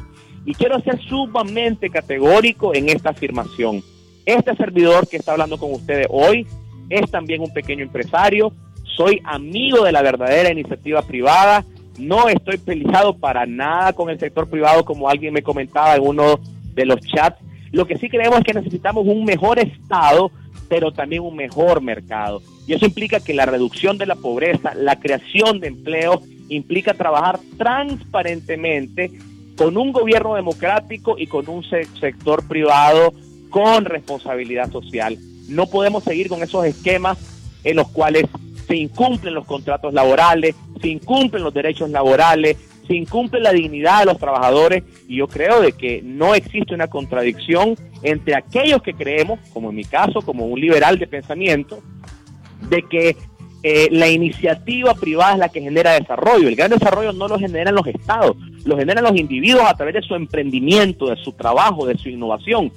Y 0.45 0.55
quiero 0.55 0.81
ser 0.81 1.00
sumamente 1.09 1.90
categórico 1.90 2.75
en 2.75 2.88
esta 2.88 3.11
afirmación. 3.11 3.83
Este 4.25 4.55
servidor 4.57 5.09
que 5.09 5.16
está 5.16 5.33
hablando 5.33 5.59
con 5.59 5.73
ustedes 5.73 6.07
hoy 6.11 6.47
es 6.88 7.11
también 7.11 7.43
un 7.43 7.52
pequeño 7.52 7.83
empresario, 7.85 8.52
soy 8.97 9.21
amigo 9.25 9.85
de 9.85 9.93
la 9.93 10.02
verdadera 10.02 10.50
iniciativa 10.50 11.02
privada, 11.02 11.64
no 11.99 12.28
estoy 12.28 12.59
peleado 12.59 13.16
para 13.16 13.47
nada 13.47 13.93
con 13.93 14.11
el 14.11 14.19
sector 14.19 14.49
privado 14.49 14.85
como 14.85 15.09
alguien 15.09 15.33
me 15.33 15.43
comentaba 15.43 15.97
en 15.97 16.02
uno 16.02 16.38
de 16.75 16.87
los 16.87 17.00
chats. 17.00 17.38
Lo 17.73 17.87
que 17.87 17.99
sí 17.99 18.09
creemos 18.09 18.38
es 18.38 18.45
que 18.45 18.55
necesitamos 18.55 19.07
un 19.07 19.25
mejor 19.25 19.59
Estado, 19.59 20.31
pero 20.68 20.92
también 20.92 21.23
un 21.23 21.37
mejor 21.37 21.80
mercado. 21.80 22.42
Y 22.66 22.75
eso 22.75 22.87
implica 22.87 23.20
que 23.20 23.35
la 23.35 23.46
reducción 23.46 23.99
de 23.99 24.06
la 24.06 24.16
pobreza, 24.16 24.75
la 24.75 24.99
creación 24.99 25.61
de 25.61 25.68
empleo, 25.68 26.23
implica 26.49 26.94
trabajar 26.94 27.38
transparentemente 27.56 29.11
con 29.56 29.76
un 29.76 29.92
gobierno 29.92 30.35
democrático 30.35 31.16
y 31.18 31.26
con 31.26 31.49
un 31.49 31.64
sector 31.64 32.46
privado 32.46 33.14
con 33.50 33.85
responsabilidad 33.85 34.70
social. 34.70 35.16
No 35.49 35.66
podemos 35.66 36.04
seguir 36.04 36.28
con 36.28 36.42
esos 36.42 36.64
esquemas 36.66 37.18
en 37.64 37.76
los 37.76 37.88
cuales 37.88 38.26
se 38.66 38.76
incumplen 38.76 39.35
los 39.35 39.46
contratos 39.46 39.94
laborales, 39.94 40.54
se 40.80 40.88
incumplen 40.88 41.42
los 41.42 41.54
derechos 41.54 41.90
laborales, 41.90 42.56
se 42.87 42.94
incumple 42.94 43.40
la 43.40 43.52
dignidad 43.52 44.00
de 44.00 44.06
los 44.06 44.18
trabajadores 44.18 44.85
y 45.08 45.16
yo 45.16 45.28
creo 45.28 45.61
de 45.61 45.73
que 45.73 46.02
no 46.02 46.35
existe 46.35 46.75
una 46.75 46.88
contradicción 46.88 47.76
entre 48.03 48.35
aquellos 48.35 48.83
que 48.83 48.95
creemos, 48.95 49.41
como 49.53 49.71
en 49.71 49.76
mi 49.76 49.85
caso, 49.85 50.23
como 50.23 50.47
un 50.47 50.61
liberal 50.61 50.99
de 50.99 51.07
pensamiento, 51.07 51.79
de 52.69 52.83
que 52.83 53.17
eh, 53.62 53.88
la 53.91 54.09
iniciativa 54.09 54.95
privada 54.95 55.33
es 55.33 55.38
la 55.38 55.49
que 55.49 55.61
genera 55.61 55.93
desarrollo. 55.93 56.49
El 56.49 56.57
gran 56.57 56.71
desarrollo 56.71 57.12
no 57.12 57.26
lo 57.26 57.38
generan 57.38 57.75
los 57.75 57.87
estados, 57.87 58.37
lo 58.65 58.76
generan 58.76 59.05
los 59.05 59.17
individuos 59.17 59.65
a 59.67 59.75
través 59.75 59.95
de 59.95 60.03
su 60.03 60.15
emprendimiento, 60.15 61.09
de 61.09 61.17
su 61.17 61.33
trabajo, 61.33 61.87
de 61.87 61.97
su 61.99 62.09
innovación, 62.09 62.71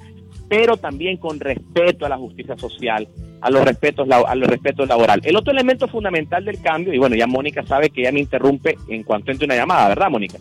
pero 0.48 0.76
también 0.76 1.16
con 1.16 1.38
respeto 1.38 2.06
a 2.06 2.08
la 2.08 2.16
justicia 2.16 2.56
social, 2.58 3.06
a 3.40 3.50
los 3.50 3.64
respetos, 3.64 4.08
a 4.10 4.34
los 4.34 4.48
respetos 4.48 4.88
laborales. 4.88 5.24
El 5.26 5.36
otro 5.36 5.52
elemento 5.52 5.86
fundamental 5.86 6.44
del 6.44 6.60
cambio, 6.60 6.92
y 6.92 6.98
bueno, 6.98 7.14
ya 7.14 7.28
Mónica 7.28 7.64
sabe 7.64 7.90
que 7.90 8.02
ya 8.02 8.10
me 8.10 8.20
interrumpe 8.20 8.76
en 8.88 9.04
cuanto 9.04 9.30
entre 9.30 9.44
una 9.44 9.54
llamada, 9.54 9.88
¿verdad, 9.88 10.10
Mónica? 10.10 10.38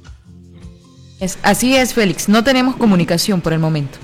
Es, 1.20 1.38
así 1.44 1.76
es, 1.76 1.94
Félix, 1.94 2.28
no 2.28 2.44
tenemos 2.44 2.76
comunicación 2.76 3.42
por 3.42 3.54
el 3.54 3.60
momento. 3.60 4.00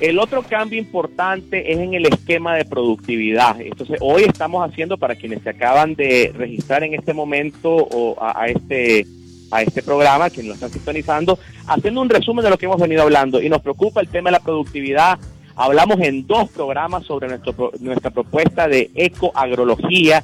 El 0.00 0.18
otro 0.18 0.42
cambio 0.42 0.78
importante 0.78 1.72
es 1.72 1.78
en 1.78 1.94
el 1.94 2.04
esquema 2.04 2.54
de 2.54 2.66
productividad. 2.66 3.58
Entonces, 3.60 3.96
hoy 4.02 4.24
estamos 4.24 4.68
haciendo 4.68 4.98
para 4.98 5.16
quienes 5.16 5.42
se 5.42 5.50
acaban 5.50 5.94
de 5.94 6.32
registrar 6.36 6.84
en 6.84 6.92
este 6.92 7.14
momento 7.14 7.74
o 7.74 8.16
a, 8.20 8.46
este 8.46 9.06
a 9.50 9.62
este 9.62 9.82
programa, 9.82 10.28
quienes 10.28 10.48
lo 10.48 10.54
están 10.54 10.70
sintonizando, 10.70 11.38
haciendo 11.66 12.02
un 12.02 12.10
resumen 12.10 12.44
de 12.44 12.50
lo 12.50 12.58
que 12.58 12.66
hemos 12.66 12.80
venido 12.80 13.02
hablando. 13.02 13.40
Y 13.40 13.48
nos 13.48 13.62
preocupa 13.62 14.02
el 14.02 14.08
tema 14.08 14.28
de 14.28 14.32
la 14.32 14.40
productividad. 14.40 15.18
Hablamos 15.54 15.98
en 16.00 16.26
dos 16.26 16.50
programas 16.50 17.06
sobre 17.06 17.28
nuestro, 17.28 17.72
nuestra 17.80 18.10
propuesta 18.10 18.68
de 18.68 18.90
ecoagrología. 18.94 20.22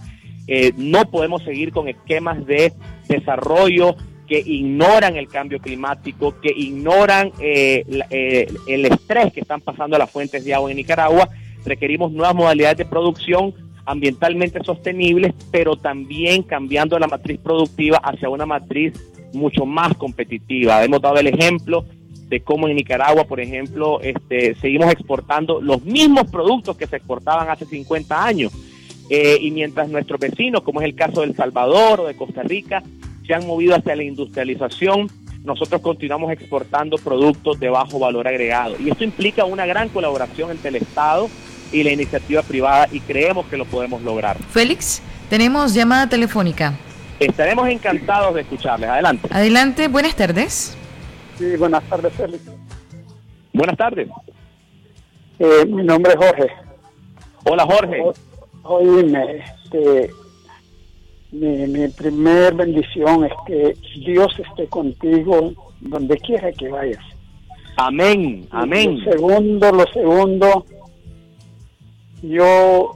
Eh, 0.49 0.75
no 0.77 1.11
podemos 1.11 1.45
seguir 1.45 1.73
con 1.73 1.89
esquemas 1.89 2.45
de 2.45 2.75
desarrollo 3.09 3.97
que 4.33 4.43
ignoran 4.47 5.17
el 5.17 5.29
cambio 5.29 5.59
climático, 5.59 6.41
que 6.41 6.51
ignoran 6.57 7.33
eh, 7.39 7.85
eh, 8.09 8.47
el 8.67 8.87
estrés 8.87 9.31
que 9.31 9.41
están 9.41 9.61
pasando 9.61 9.99
las 9.99 10.11
fuentes 10.11 10.43
de 10.43 10.55
agua 10.55 10.71
en 10.71 10.79
Nicaragua. 10.79 11.29
Requerimos 11.67 12.13
nuevas 12.13 12.35
modalidades 12.35 12.79
de 12.79 12.87
producción 12.87 13.53
ambientalmente 13.85 14.65
sostenibles, 14.65 15.35
pero 15.51 15.77
también 15.77 16.45
cambiando 16.45 16.99
la 16.99 17.09
matriz 17.09 17.41
productiva 17.41 17.99
hacia 17.99 18.31
una 18.31 18.47
matriz 18.47 18.95
mucho 19.35 19.67
más 19.67 19.95
competitiva. 19.99 20.83
Hemos 20.83 21.03
dado 21.03 21.19
el 21.19 21.27
ejemplo 21.27 21.85
de 22.31 22.41
cómo 22.41 22.69
en 22.69 22.77
Nicaragua, 22.77 23.25
por 23.25 23.39
ejemplo, 23.39 24.01
este, 24.01 24.55
seguimos 24.55 24.91
exportando 24.91 25.61
los 25.61 25.83
mismos 25.85 26.31
productos 26.31 26.79
que 26.79 26.87
se 26.87 26.97
exportaban 26.97 27.51
hace 27.51 27.67
50 27.67 28.25
años. 28.25 28.51
Eh, 29.11 29.37
y 29.43 29.51
mientras 29.51 29.91
nuestros 29.91 30.19
vecinos, 30.19 30.63
como 30.63 30.81
es 30.81 30.87
el 30.87 30.95
caso 30.95 31.21
de 31.21 31.27
El 31.27 31.37
Salvador 31.37 32.01
o 32.01 32.07
de 32.07 32.17
Costa 32.17 32.43
Rica, 32.43 32.83
se 33.33 33.37
han 33.37 33.47
movido 33.47 33.75
hacia 33.75 33.97
la 33.97 34.03
industrialización, 34.03 35.09
nosotros 35.43 35.81
continuamos 35.81 36.31
exportando 36.33 36.99
productos 36.99 37.59
de 37.59 37.71
bajo 37.71 37.99
valor 37.99 38.29
agregado. 38.29 38.77
Y 38.79 38.91
esto 38.91 39.05
implica 39.05 39.47
una 39.47 39.65
gran 39.65 39.89
colaboración 39.89 40.51
entre 40.51 40.69
el 40.69 40.77
Estado 40.77 41.31
y 41.73 41.83
la 41.83 41.93
iniciativa 41.93 42.43
privada 42.43 42.89
y 42.93 43.01
creemos 43.01 43.47
que 43.47 43.57
lo 43.57 43.65
podemos 43.65 44.03
lograr. 44.03 44.37
Félix, 44.51 45.01
tenemos 45.31 45.73
llamada 45.73 46.11
telefónica. 46.11 46.75
Estaremos 47.19 47.67
encantados 47.69 48.35
de 48.35 48.43
escucharles. 48.43 48.91
Adelante. 48.91 49.27
Adelante, 49.31 49.89
buenas 49.89 50.15
tardes. 50.15 50.77
Sí, 51.39 51.57
buenas 51.57 51.83
tardes, 51.85 52.13
Félix. 52.13 52.43
Buenas 53.55 53.79
tardes. 53.79 54.09
Eh, 55.39 55.65
mi 55.67 55.83
nombre 55.85 56.13
es 56.13 56.19
Jorge. 56.19 56.49
Hola, 57.45 57.65
Jorge. 57.65 58.03
Oíme, 58.65 59.43
este, 59.65 60.11
mi, 61.33 61.67
mi 61.67 61.89
primer 61.89 62.55
bendición 62.55 63.25
es 63.25 63.33
que 63.47 63.75
Dios 64.01 64.33
esté 64.39 64.67
contigo 64.69 65.53
donde 65.81 66.17
quiera 66.19 66.53
que 66.53 66.69
vayas. 66.69 67.03
Amén, 67.77 68.47
amén. 68.51 69.03
Lo 69.03 69.13
segundo, 69.13 69.73
lo 69.73 69.87
segundo, 69.93 70.67
yo 72.23 72.95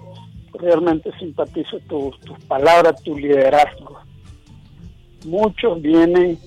realmente 0.52 1.10
simpatizo 1.18 1.78
tus 1.88 2.14
palabras, 2.46 3.02
tu 3.02 3.16
liderazgo. 3.16 4.00
Muchos 5.24 5.80
vienen 5.80 6.38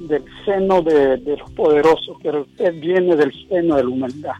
del 0.00 0.24
seno 0.44 0.82
de, 0.82 1.18
de, 1.18 1.36
los 1.36 1.50
poderosos, 1.52 2.16
pero 2.22 2.42
usted 2.42 2.74
viene 2.80 3.16
del 3.16 3.32
seno 3.48 3.76
de 3.76 3.82
la 3.82 3.88
humildad. 3.88 4.34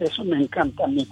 Eso 0.00 0.24
me 0.24 0.36
encanta 0.38 0.84
a 0.84 0.88
mí. 0.88 1.06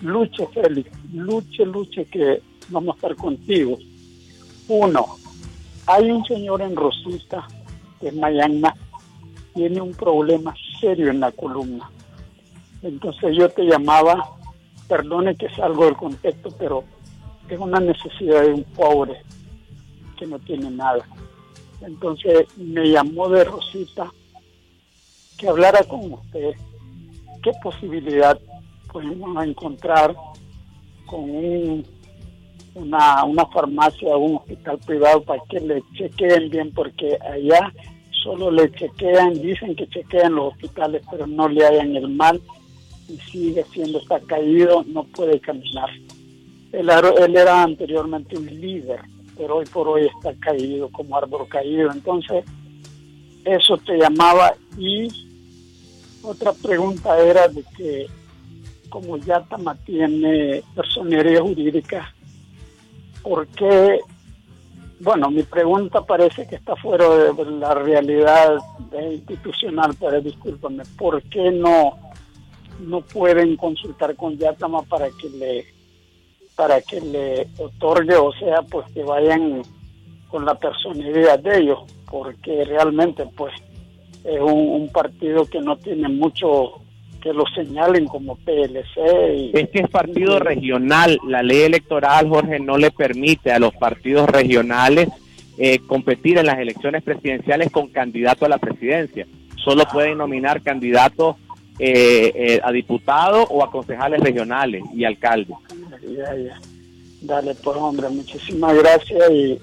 Luche, 0.00 0.46
Félix, 0.54 0.90
luche, 1.12 1.66
luche, 1.66 2.04
que 2.06 2.40
vamos 2.72 2.94
a 2.94 2.96
estar 2.96 3.16
contigo. 3.16 3.78
Uno, 4.68 5.16
hay 5.86 6.10
un 6.10 6.24
señor 6.24 6.62
en 6.62 6.76
Rosita, 6.76 7.46
que 8.00 8.08
es 8.08 8.14
Mayana, 8.14 8.74
tiene 9.54 9.80
un 9.80 9.92
problema 9.92 10.54
serio 10.80 11.10
en 11.10 11.20
la 11.20 11.32
columna. 11.32 11.90
Entonces 12.82 13.36
yo 13.36 13.48
te 13.48 13.64
llamaba, 13.64 14.36
perdone 14.88 15.34
que 15.34 15.48
salgo 15.50 15.84
del 15.84 15.96
contexto, 15.96 16.50
pero 16.58 16.84
es 17.48 17.58
una 17.58 17.80
necesidad 17.80 18.42
de 18.42 18.54
un 18.54 18.64
pobre 18.64 19.20
que 20.18 20.26
no 20.26 20.38
tiene 20.38 20.70
nada. 20.70 21.04
Entonces 21.80 22.46
me 22.56 22.88
llamó 22.88 23.28
de 23.28 23.44
Rosita 23.44 24.10
que 25.36 25.48
hablara 25.48 25.82
con 25.84 26.12
usted 26.12 26.52
qué 27.42 27.52
posibilidad 27.62 28.38
podemos 28.92 29.44
encontrar 29.44 30.14
con 31.06 31.28
una, 32.74 33.24
una 33.24 33.46
farmacia 33.46 34.16
o 34.16 34.18
un 34.18 34.36
hospital 34.36 34.78
privado 34.86 35.22
para 35.22 35.42
que 35.48 35.60
le 35.60 35.82
chequeen 35.94 36.50
bien, 36.50 36.72
porque 36.72 37.18
allá 37.20 37.72
solo 38.22 38.50
le 38.50 38.70
chequean, 38.72 39.34
dicen 39.34 39.74
que 39.74 39.88
chequean 39.88 40.34
los 40.34 40.52
hospitales, 40.52 41.02
pero 41.10 41.26
no 41.26 41.48
le 41.48 41.66
hagan 41.66 41.96
el 41.96 42.08
mal 42.08 42.40
y 43.08 43.16
sigue 43.30 43.64
siendo, 43.72 43.98
está 43.98 44.20
caído, 44.20 44.84
no 44.88 45.04
puede 45.04 45.40
caminar. 45.40 45.90
Él, 46.72 46.88
él 46.88 47.36
era 47.36 47.62
anteriormente 47.62 48.36
un 48.36 48.46
líder, 48.46 49.00
pero 49.36 49.56
hoy 49.56 49.66
por 49.66 49.88
hoy 49.88 50.06
está 50.06 50.32
caído, 50.34 50.88
como 50.90 51.16
árbol 51.16 51.48
caído. 51.48 51.90
Entonces, 51.90 52.44
eso 53.44 53.76
te 53.78 53.96
llamaba 53.96 54.54
y 54.78 55.08
otra 56.22 56.52
pregunta 56.52 57.18
era 57.18 57.48
de 57.48 57.64
que 57.76 58.06
como 58.90 59.16
Yatama 59.16 59.74
tiene 59.86 60.62
personería 60.74 61.40
jurídica, 61.40 62.12
¿por 63.22 63.46
qué? 63.48 64.00
Bueno, 65.00 65.30
mi 65.30 65.42
pregunta 65.42 66.02
parece 66.02 66.46
que 66.46 66.56
está 66.56 66.76
fuera 66.76 67.08
de 67.08 67.44
la 67.52 67.74
realidad 67.74 68.58
institucional, 69.10 69.94
pero 69.98 70.20
discúlpame, 70.20 70.82
¿por 70.98 71.22
qué 71.22 71.50
no, 71.50 71.98
no 72.80 73.00
pueden 73.00 73.56
consultar 73.56 74.14
con 74.16 74.36
Yatama 74.36 74.82
para 74.82 75.08
que 75.10 75.30
le 75.30 75.64
para 76.54 76.82
que 76.82 77.00
le 77.00 77.48
otorgue, 77.56 78.16
o 78.16 78.32
sea, 78.32 78.60
pues 78.60 78.86
que 78.92 79.02
vayan 79.02 79.62
con 80.28 80.44
la 80.44 80.54
personalidad 80.54 81.38
de 81.38 81.58
ellos, 81.58 81.78
porque 82.10 82.66
realmente 82.66 83.24
pues 83.34 83.54
es 84.24 84.40
un 84.40 84.90
partido 84.92 85.46
que 85.46 85.60
no 85.60 85.78
tiene 85.78 86.08
mucho 86.10 86.82
que 87.20 87.32
lo 87.32 87.44
señalen 87.54 88.06
como 88.06 88.36
PLC. 88.36 89.50
es 89.52 89.68
que 89.70 89.80
es 89.80 89.88
partido 89.88 90.38
regional. 90.38 91.18
La 91.26 91.42
ley 91.42 91.62
electoral, 91.62 92.28
Jorge, 92.28 92.58
no 92.58 92.78
le 92.78 92.90
permite 92.90 93.52
a 93.52 93.58
los 93.58 93.74
partidos 93.74 94.28
regionales 94.28 95.08
eh, 95.58 95.80
competir 95.86 96.38
en 96.38 96.46
las 96.46 96.58
elecciones 96.58 97.02
presidenciales 97.02 97.70
con 97.70 97.88
candidato 97.88 98.46
a 98.46 98.48
la 98.48 98.58
presidencia. 98.58 99.26
Solo 99.56 99.84
pueden 99.84 100.18
nominar 100.18 100.62
candidatos 100.62 101.36
eh, 101.78 102.32
eh, 102.34 102.60
a 102.62 102.72
diputados 102.72 103.46
o 103.50 103.62
a 103.62 103.70
concejales 103.70 104.20
regionales 104.20 104.82
y 104.94 105.04
alcaldes. 105.04 105.56
Ya, 106.02 106.34
ya. 106.34 106.58
Dale, 107.22 107.54
pues 107.62 107.76
hombre, 107.76 108.08
muchísimas 108.08 108.74
gracias 108.76 109.30
y 109.30 109.58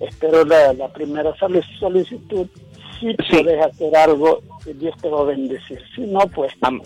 espero 0.00 0.44
la, 0.44 0.72
la 0.72 0.88
primera 0.88 1.34
solicitud 1.78 2.46
si 3.02 3.42
puedes 3.42 3.64
hacer 3.64 3.96
algo, 3.96 4.40
Dios 4.64 4.94
te 5.00 5.08
va 5.08 5.20
a 5.20 5.24
bendecir. 5.24 5.80
Si 5.94 6.02
no, 6.02 6.20
pues. 6.20 6.52
amén. 6.62 6.82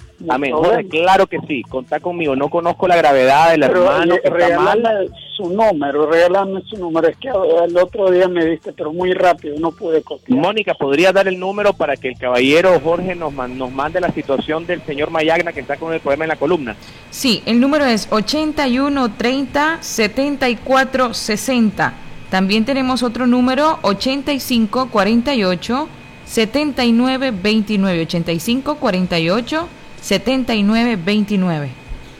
claro 0.88 1.26
que 1.26 1.38
sí, 1.46 1.62
contá 1.62 2.00
conmigo. 2.00 2.34
No 2.34 2.48
conozco 2.48 2.88
la 2.88 2.96
gravedad 2.96 3.50
del 3.50 3.64
hermano. 3.64 4.14
Eh, 4.14 5.10
su 5.36 5.50
número, 5.50 6.10
regálame 6.10 6.62
su 6.62 6.76
número. 6.78 7.08
Es 7.08 7.16
que 7.18 7.28
el 7.28 7.76
otro 7.76 8.10
día 8.10 8.28
me 8.28 8.44
diste, 8.46 8.72
pero 8.72 8.92
muy 8.92 9.12
rápido, 9.12 9.56
no 9.58 9.70
pude 9.72 10.02
copiar. 10.02 10.38
Mónica, 10.38 10.74
¿podría 10.74 11.12
dar 11.12 11.28
el 11.28 11.38
número 11.38 11.74
para 11.74 11.96
que 11.96 12.08
el 12.08 12.18
caballero 12.18 12.80
Jorge 12.80 13.14
nos, 13.14 13.34
nos 13.34 13.70
mande 13.70 14.00
la 14.00 14.10
situación 14.10 14.66
del 14.66 14.82
señor 14.82 15.10
Mayagna 15.10 15.52
que 15.52 15.60
está 15.60 15.76
con 15.76 15.92
el 15.92 16.00
problema 16.00 16.24
en 16.24 16.28
la 16.30 16.36
columna? 16.36 16.76
Sí, 17.10 17.42
el 17.44 17.60
número 17.60 17.84
es 17.84 18.08
81 18.10 19.14
30 19.16 19.78
74 19.80 21.12
60. 21.12 21.94
También 22.30 22.64
tenemos 22.64 23.02
otro 23.02 23.26
número 23.26 23.78
85 23.82 24.88
48 24.90 25.88
79 26.26 27.30
29 27.30 28.02
85 28.02 28.76
48 28.76 29.68
79 30.00 30.96
29. 30.96 31.70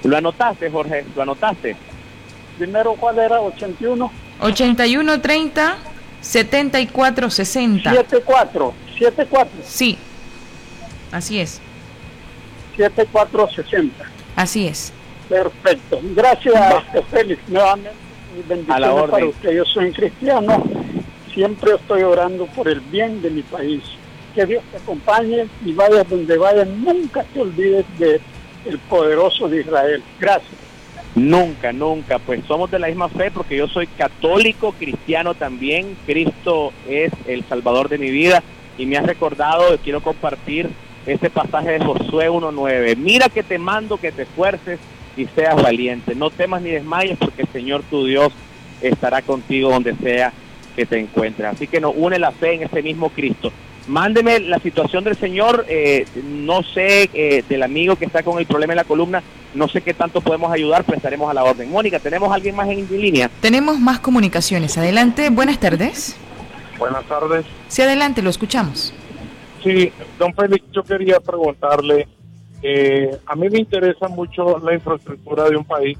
¿Lo 0.04 0.16
anotaste, 0.16 0.70
Jorge? 0.70 1.04
¿Lo 1.14 1.22
anotaste? 1.22 1.76
Primero, 2.56 2.94
¿cuál 2.94 3.18
era? 3.18 3.40
81. 3.40 4.10
81 4.40 5.20
30 5.20 5.76
74 6.20 7.30
60. 7.30 7.90
74. 7.90 8.74
74. 8.98 9.54
Sí. 9.64 9.98
Así 11.12 11.40
es. 11.40 11.60
74 12.76 13.48
60. 13.50 14.04
Así 14.36 14.66
es. 14.66 14.92
Perfecto. 15.28 16.00
Gracias, 16.14 16.54
Félix. 17.10 17.40
Nuevamente, 17.48 17.90
bendiciones 18.48 19.10
para 19.10 19.26
usted. 19.26 19.50
Yo 19.50 19.64
soy 19.64 19.92
cristiano 19.92 20.62
Siempre 21.36 21.74
estoy 21.74 22.02
orando 22.02 22.46
por 22.46 22.66
el 22.66 22.80
bien 22.80 23.20
de 23.20 23.28
mi 23.28 23.42
país. 23.42 23.82
Que 24.36 24.46
Dios 24.46 24.62
te 24.70 24.76
acompañe 24.76 25.48
y 25.64 25.72
vayas 25.72 26.08
donde 26.08 26.38
vayas. 26.38 26.68
Nunca 26.68 27.24
te 27.24 27.40
olvides 27.40 27.84
de 27.98 28.20
el 28.66 28.78
poderoso 28.78 29.48
de 29.48 29.60
Israel. 29.60 30.02
Gracias. 30.20 30.52
Nunca, 31.14 31.72
nunca. 31.72 32.18
Pues 32.18 32.44
somos 32.46 32.70
de 32.70 32.78
la 32.78 32.88
misma 32.88 33.08
fe 33.08 33.30
porque 33.30 33.56
yo 33.56 33.66
soy 33.68 33.86
católico, 33.86 34.72
cristiano 34.72 35.34
también. 35.34 35.96
Cristo 36.04 36.72
es 36.86 37.10
el 37.26 37.44
salvador 37.44 37.88
de 37.88 37.96
mi 37.96 38.10
vida 38.10 38.42
y 38.76 38.84
me 38.84 38.98
has 38.98 39.06
recordado, 39.06 39.78
quiero 39.82 40.02
compartir 40.02 40.68
este 41.06 41.30
pasaje 41.30 41.72
de 41.72 41.84
Josué 41.84 42.28
1.9. 42.28 42.96
Mira 42.96 43.30
que 43.30 43.42
te 43.42 43.58
mando 43.58 43.96
que 43.96 44.12
te 44.12 44.22
esfuerces 44.22 44.78
y 45.16 45.24
seas 45.26 45.56
valiente. 45.56 46.14
No 46.14 46.28
temas 46.28 46.60
ni 46.60 46.70
desmayes 46.70 47.16
porque 47.18 47.42
el 47.42 47.48
Señor 47.48 47.82
tu 47.88 48.04
Dios 48.04 48.30
estará 48.82 49.22
contigo 49.22 49.70
donde 49.70 49.94
sea 49.94 50.32
que 50.74 50.84
te 50.84 50.98
encuentres. 50.98 51.48
Así 51.48 51.66
que 51.66 51.80
nos 51.80 51.94
une 51.96 52.18
la 52.18 52.32
fe 52.32 52.54
en 52.54 52.64
ese 52.64 52.82
mismo 52.82 53.08
Cristo. 53.08 53.50
Mándeme 53.88 54.40
la 54.40 54.58
situación 54.58 55.04
del 55.04 55.16
Señor, 55.16 55.64
eh, 55.68 56.06
no 56.24 56.62
sé, 56.62 57.08
eh, 57.14 57.44
del 57.48 57.62
amigo 57.62 57.96
que 57.96 58.04
está 58.04 58.22
con 58.22 58.38
el 58.38 58.46
problema 58.46 58.72
en 58.72 58.78
la 58.78 58.84
columna, 58.84 59.22
no 59.54 59.68
sé 59.68 59.80
qué 59.80 59.94
tanto 59.94 60.20
podemos 60.20 60.52
ayudar, 60.52 60.84
pero 60.84 60.96
estaremos 60.96 61.30
a 61.30 61.34
la 61.34 61.44
orden. 61.44 61.70
Mónica, 61.70 62.00
¿tenemos 62.00 62.32
alguien 62.32 62.56
más 62.56 62.68
en 62.68 62.88
línea? 62.90 63.30
Tenemos 63.40 63.78
más 63.78 64.00
comunicaciones. 64.00 64.76
Adelante, 64.76 65.30
buenas 65.30 65.60
tardes. 65.60 66.16
Buenas 66.78 67.04
tardes. 67.04 67.46
Sí, 67.68 67.82
adelante, 67.82 68.22
lo 68.22 68.30
escuchamos. 68.30 68.92
Sí, 69.62 69.92
don 70.18 70.34
Félix, 70.34 70.64
yo 70.72 70.82
quería 70.82 71.20
preguntarle, 71.20 72.08
eh, 72.62 73.16
a 73.24 73.36
mí 73.36 73.48
me 73.48 73.60
interesa 73.60 74.08
mucho 74.08 74.58
la 74.58 74.74
infraestructura 74.74 75.48
de 75.48 75.56
un 75.56 75.64
país, 75.64 75.96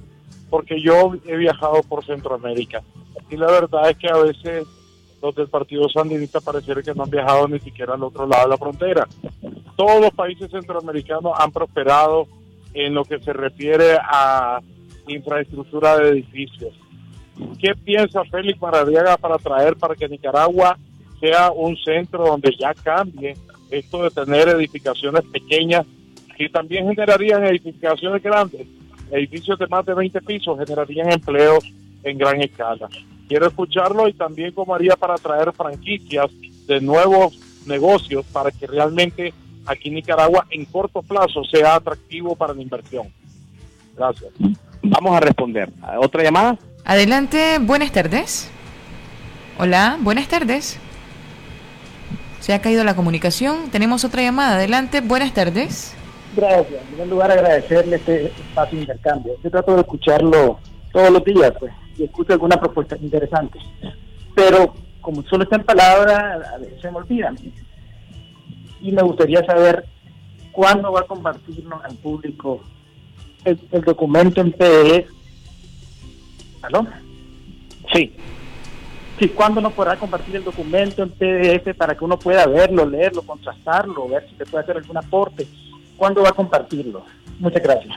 porque 0.51 0.81
yo 0.81 1.15
he 1.27 1.37
viajado 1.37 1.83
por 1.83 2.05
Centroamérica 2.05 2.83
y 3.31 3.37
la 3.37 3.47
verdad 3.47 3.91
es 3.91 3.97
que 3.97 4.09
a 4.09 4.19
veces 4.19 4.67
los 5.27 5.35
del 5.35 5.49
Partido 5.49 5.89
Sandinista 5.89 6.41
pareciera 6.41 6.83
que 6.83 6.95
no 6.95 7.03
han 7.03 7.11
viajado 7.11 7.49
ni 7.49 7.59
siquiera 7.59 7.95
al 7.95 8.03
otro 8.05 8.27
lado 8.27 8.45
de 8.45 8.51
la 8.51 8.57
frontera. 8.57 9.09
Todos 9.77 10.01
los 10.01 10.13
países 10.13 10.51
centroamericanos 10.51 11.33
han 11.37 11.51
prosperado 11.51 12.29
en 12.73 12.95
lo 12.95 13.05
que 13.05 13.19
se 13.19 13.33
refiere 13.33 13.99
a 14.01 14.61
infraestructura 15.09 15.99
de 15.99 16.11
edificios. 16.11 16.75
¿Qué 17.61 17.75
piensa 17.75 18.25
Félix 18.25 18.61
Maradiaga 18.61 19.17
para 19.17 19.37
traer 19.39 19.77
para 19.77 19.97
que 19.97 20.09
Nicaragua 20.09 20.79
sea 21.21 21.51
un 21.51 21.77
centro 21.77 22.25
donde 22.25 22.55
ya 22.57 22.73
cambie 22.73 23.37
esto 23.71 24.05
de 24.05 24.11
tener 24.11 24.49
edificaciones 24.49 25.23
pequeñas 25.33 25.85
que 26.37 26.49
también 26.49 26.87
generarían 26.89 27.45
edificaciones 27.45 28.23
grandes? 28.23 28.67
Edificios 29.11 29.59
de 29.59 29.67
más 29.67 29.85
de 29.85 29.95
20 29.95 30.21
pisos 30.23 30.59
generarían 30.59 31.11
empleos 31.11 31.65
en 32.05 32.17
gran 32.17 32.41
escala. 32.41 32.89
Quiero 33.29 33.47
escucharlo 33.47 34.09
y 34.09 34.13
también 34.13 34.53
cómo 34.53 34.75
haría 34.75 34.97
para 34.97 35.17
traer 35.17 35.53
franquicias 35.53 36.31
de 36.67 36.81
nuevos 36.81 37.39
negocios 37.67 38.25
para 38.33 38.51
que 38.51 38.67
realmente 38.67 39.35
aquí 39.67 39.89
en 39.89 39.97
Nicaragua 39.97 40.47
en 40.51 40.65
corto 40.65 41.03
plazo 41.03 41.43
sea 41.45 41.75
atractivo 41.75 42.37
para 42.37 42.55
la 42.55 42.63
inversión. 42.63 43.09
Gracias. 43.97 44.31
Vamos 44.83 45.17
a 45.17 45.21
responder. 45.21 45.71
¿Otra 45.99 46.23
llamada? 46.23 46.59
Adelante, 46.85 47.59
buenas 47.61 47.91
tardes. 47.91 48.51
Hola, 49.59 49.99
buenas 50.01 50.29
tardes. 50.29 50.79
Se 52.41 52.55
ha 52.55 52.61
caído 52.61 52.85
la 52.85 52.95
comunicación. 52.95 53.71
Tenemos 53.71 54.05
otra 54.05 54.23
llamada. 54.23 54.55
Adelante, 54.57 55.01
buenas 55.01 55.33
tardes. 55.35 55.95
Gracias. 56.37 56.81
En 56.81 56.87
primer 56.89 57.09
lugar, 57.09 57.33
agradecerle 57.33 57.97
este 57.97 58.27
espacio 58.27 58.77
de 58.77 58.83
intercambio. 58.83 59.33
Yo 59.43 59.51
trato 59.51 59.75
de 59.75 59.81
escucharlo 59.81 60.61
todos 60.93 61.11
los 61.11 61.25
días, 61.25 61.53
pues 61.59 61.73
y 61.99 62.05
escucho 62.05 62.33
alguna 62.33 62.59
propuesta 62.59 62.97
interesante. 63.01 63.59
Pero 64.35 64.75
como 65.01 65.23
solo 65.23 65.45
está 65.45 65.57
en 65.57 65.65
palabras, 65.65 66.49
a 66.53 66.59
veces 66.59 66.81
se 66.81 66.91
me 66.91 66.99
olvidan. 66.99 67.37
Y 68.81 68.93
me 68.93 69.03
gustaría 69.03 69.45
saber 69.45 69.87
cuándo 70.53 70.93
va 70.93 71.01
a 71.01 71.07
compartirnos 71.07 71.85
al 71.85 71.95
público 71.97 72.61
el, 73.45 73.83
documento 73.85 74.41
en 74.41 74.53
PDF. 74.53 75.11
¿Aló? 76.63 76.87
Sí. 77.93 78.15
Sí, 79.19 79.29
¿cuándo 79.29 79.61
nos 79.61 79.73
podrá 79.73 79.97
compartir 79.97 80.37
el 80.37 80.45
documento 80.45 81.03
en 81.03 81.11
PDF 81.11 81.75
para 81.77 81.95
que 81.97 82.05
uno 82.05 82.19
pueda 82.19 82.47
verlo, 82.47 82.85
leerlo, 82.85 83.23
contrastarlo, 83.23 84.09
ver 84.09 84.29
si 84.29 84.37
se 84.37 84.45
puede 84.45 84.65
hacer 84.65 84.77
algún 84.77 84.97
aporte? 84.97 85.47
¿Cuándo 85.97 86.23
va 86.23 86.31
a 86.31 86.33
compartirlo? 86.33 87.05
Muchas 87.39 87.63
gracias. 87.63 87.97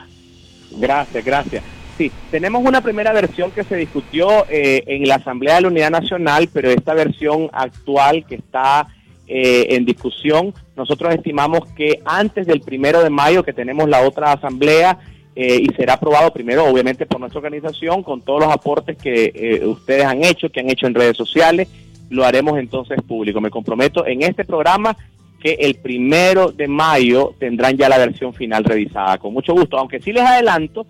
Gracias, 0.70 1.24
gracias. 1.24 1.79
Sí, 2.00 2.10
tenemos 2.30 2.64
una 2.64 2.80
primera 2.80 3.12
versión 3.12 3.50
que 3.50 3.62
se 3.62 3.76
discutió 3.76 4.46
eh, 4.48 4.84
en 4.86 5.06
la 5.06 5.16
Asamblea 5.16 5.56
de 5.56 5.60
la 5.60 5.68
Unidad 5.68 5.90
Nacional, 5.90 6.48
pero 6.50 6.70
esta 6.70 6.94
versión 6.94 7.50
actual 7.52 8.24
que 8.24 8.36
está 8.36 8.88
eh, 9.26 9.66
en 9.76 9.84
discusión, 9.84 10.54
nosotros 10.76 11.14
estimamos 11.14 11.60
que 11.76 12.00
antes 12.06 12.46
del 12.46 12.62
primero 12.62 13.02
de 13.02 13.10
mayo, 13.10 13.42
que 13.42 13.52
tenemos 13.52 13.86
la 13.86 14.00
otra 14.00 14.32
asamblea, 14.32 14.98
eh, 15.36 15.60
y 15.60 15.66
será 15.74 15.92
aprobado 15.92 16.32
primero, 16.32 16.64
obviamente, 16.64 17.04
por 17.04 17.20
nuestra 17.20 17.36
organización, 17.36 18.02
con 18.02 18.22
todos 18.22 18.44
los 18.44 18.50
aportes 18.50 18.96
que 18.96 19.60
ustedes 19.66 20.06
han 20.06 20.24
hecho, 20.24 20.48
que 20.48 20.60
han 20.60 20.70
hecho 20.70 20.86
en 20.86 20.94
redes 20.94 21.18
sociales, 21.18 21.68
lo 22.08 22.24
haremos 22.24 22.58
entonces 22.58 22.96
público. 23.02 23.42
Me 23.42 23.50
comprometo 23.50 24.06
en 24.06 24.22
este 24.22 24.46
programa 24.46 24.96
que 25.38 25.52
el 25.60 25.74
primero 25.74 26.50
de 26.50 26.66
mayo 26.66 27.34
tendrán 27.38 27.76
ya 27.76 27.90
la 27.90 27.98
versión 27.98 28.32
final 28.32 28.64
revisada. 28.64 29.18
Con 29.18 29.34
mucho 29.34 29.52
gusto, 29.52 29.76
aunque 29.76 30.00
sí 30.00 30.14
les 30.14 30.24
adelanto 30.24 30.86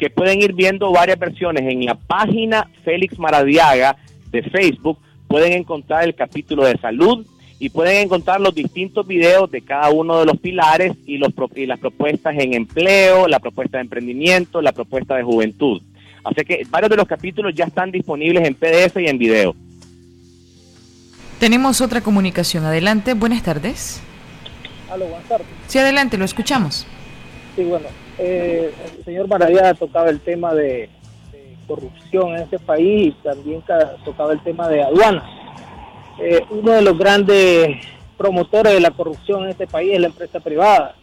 que 0.00 0.08
pueden 0.08 0.40
ir 0.40 0.54
viendo 0.54 0.90
varias 0.90 1.18
versiones 1.18 1.62
en 1.62 1.84
la 1.84 1.94
página 1.94 2.68
Félix 2.84 3.18
Maradiaga 3.18 3.96
de 4.30 4.42
Facebook, 4.42 4.98
pueden 5.28 5.52
encontrar 5.52 6.04
el 6.04 6.14
capítulo 6.14 6.64
de 6.64 6.78
salud 6.78 7.26
y 7.58 7.68
pueden 7.68 8.04
encontrar 8.04 8.40
los 8.40 8.54
distintos 8.54 9.06
videos 9.06 9.50
de 9.50 9.60
cada 9.60 9.90
uno 9.90 10.18
de 10.18 10.24
los 10.24 10.38
pilares 10.38 10.96
y, 11.04 11.18
los, 11.18 11.32
y 11.54 11.66
las 11.66 11.78
propuestas 11.78 12.34
en 12.38 12.54
empleo, 12.54 13.28
la 13.28 13.40
propuesta 13.40 13.76
de 13.76 13.82
emprendimiento, 13.82 14.62
la 14.62 14.72
propuesta 14.72 15.16
de 15.16 15.22
juventud. 15.22 15.82
Así 16.24 16.44
que 16.46 16.66
varios 16.70 16.88
de 16.88 16.96
los 16.96 17.06
capítulos 17.06 17.54
ya 17.54 17.66
están 17.66 17.90
disponibles 17.90 18.48
en 18.48 18.54
PDF 18.54 18.96
y 18.96 19.06
en 19.06 19.18
video. 19.18 19.54
Tenemos 21.38 21.82
otra 21.82 22.00
comunicación. 22.00 22.64
Adelante, 22.64 23.12
buenas 23.12 23.42
tardes. 23.42 24.00
Aló, 24.90 25.04
buenas 25.06 25.28
tardes. 25.28 25.46
Sí, 25.66 25.78
adelante, 25.78 26.16
lo 26.16 26.24
escuchamos. 26.24 26.86
Sí, 27.54 27.64
bueno, 27.64 27.86
eh, 28.20 28.74
el 28.98 29.04
señor 29.04 29.28
Maravilla 29.28 29.74
tocaba 29.74 30.10
el 30.10 30.20
tema 30.20 30.54
de, 30.54 30.88
corrupción 31.66 32.30
en 32.34 32.42
este 32.42 32.58
país 32.58 33.14
y 33.14 33.22
también 33.22 33.62
tocaba 34.04 34.32
el 34.32 34.42
tema 34.42 34.68
de 34.68 34.82
aduanas. 34.82 35.22
Eh, 36.18 36.44
uno 36.50 36.72
de 36.72 36.82
los 36.82 36.98
grandes 36.98 37.76
promotores 38.18 38.74
de 38.74 38.80
la 38.80 38.90
corrupción 38.90 39.44
en 39.44 39.50
este 39.50 39.68
país 39.68 39.92
es 39.94 40.00
la 40.00 40.08
empresa 40.08 40.40
privada, 40.40 40.96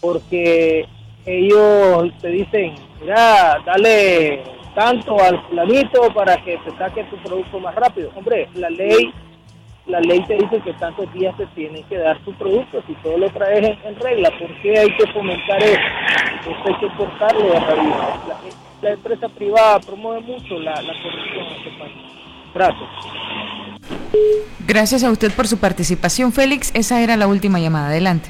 porque 0.00 0.84
ellos 1.24 2.12
te 2.20 2.28
dicen, 2.28 2.74
mira, 3.00 3.58
dale 3.64 4.42
tanto 4.74 5.18
al 5.20 5.46
planito 5.48 6.12
para 6.12 6.36
que 6.44 6.58
te 6.58 6.76
saque 6.76 7.04
tu 7.04 7.16
producto 7.22 7.60
más 7.60 7.74
rápido. 7.74 8.10
Hombre, 8.16 8.48
la 8.54 8.68
ley 8.68 9.12
la 9.90 10.00
ley 10.00 10.24
te 10.26 10.34
dice 10.34 10.60
que 10.60 10.72
tantos 10.74 11.12
días 11.12 11.36
te 11.36 11.46
tienen 11.46 11.82
que 11.84 11.98
dar 11.98 12.18
tu 12.24 12.32
producto, 12.34 12.82
si 12.86 12.94
todo 13.02 13.18
lo 13.18 13.28
traes 13.30 13.76
en, 13.84 13.96
regla, 13.96 14.30
¿por 14.38 14.54
qué 14.62 14.78
hay 14.78 14.96
que 14.96 15.06
fomentar 15.12 15.62
eso? 15.62 15.80
Esto 16.48 16.62
hay 16.66 16.74
que 16.76 16.96
cortarlo 16.96 17.44
de 17.44 17.54
la 17.54 18.40
La, 18.82 18.90
empresa 18.92 19.28
privada 19.28 19.80
promueve 19.80 20.20
mucho 20.20 20.58
la, 20.60 20.74
corrupción 20.74 21.46
en 21.46 21.52
este 21.56 21.70
país. 21.78 21.94
Gracias. 22.54 22.88
Gracias 24.66 25.04
a 25.04 25.10
usted 25.10 25.32
por 25.32 25.48
su 25.48 25.58
participación, 25.58 26.32
Félix. 26.32 26.70
Esa 26.74 27.02
era 27.02 27.16
la 27.16 27.26
última 27.26 27.58
llamada. 27.58 27.88
Adelante. 27.88 28.28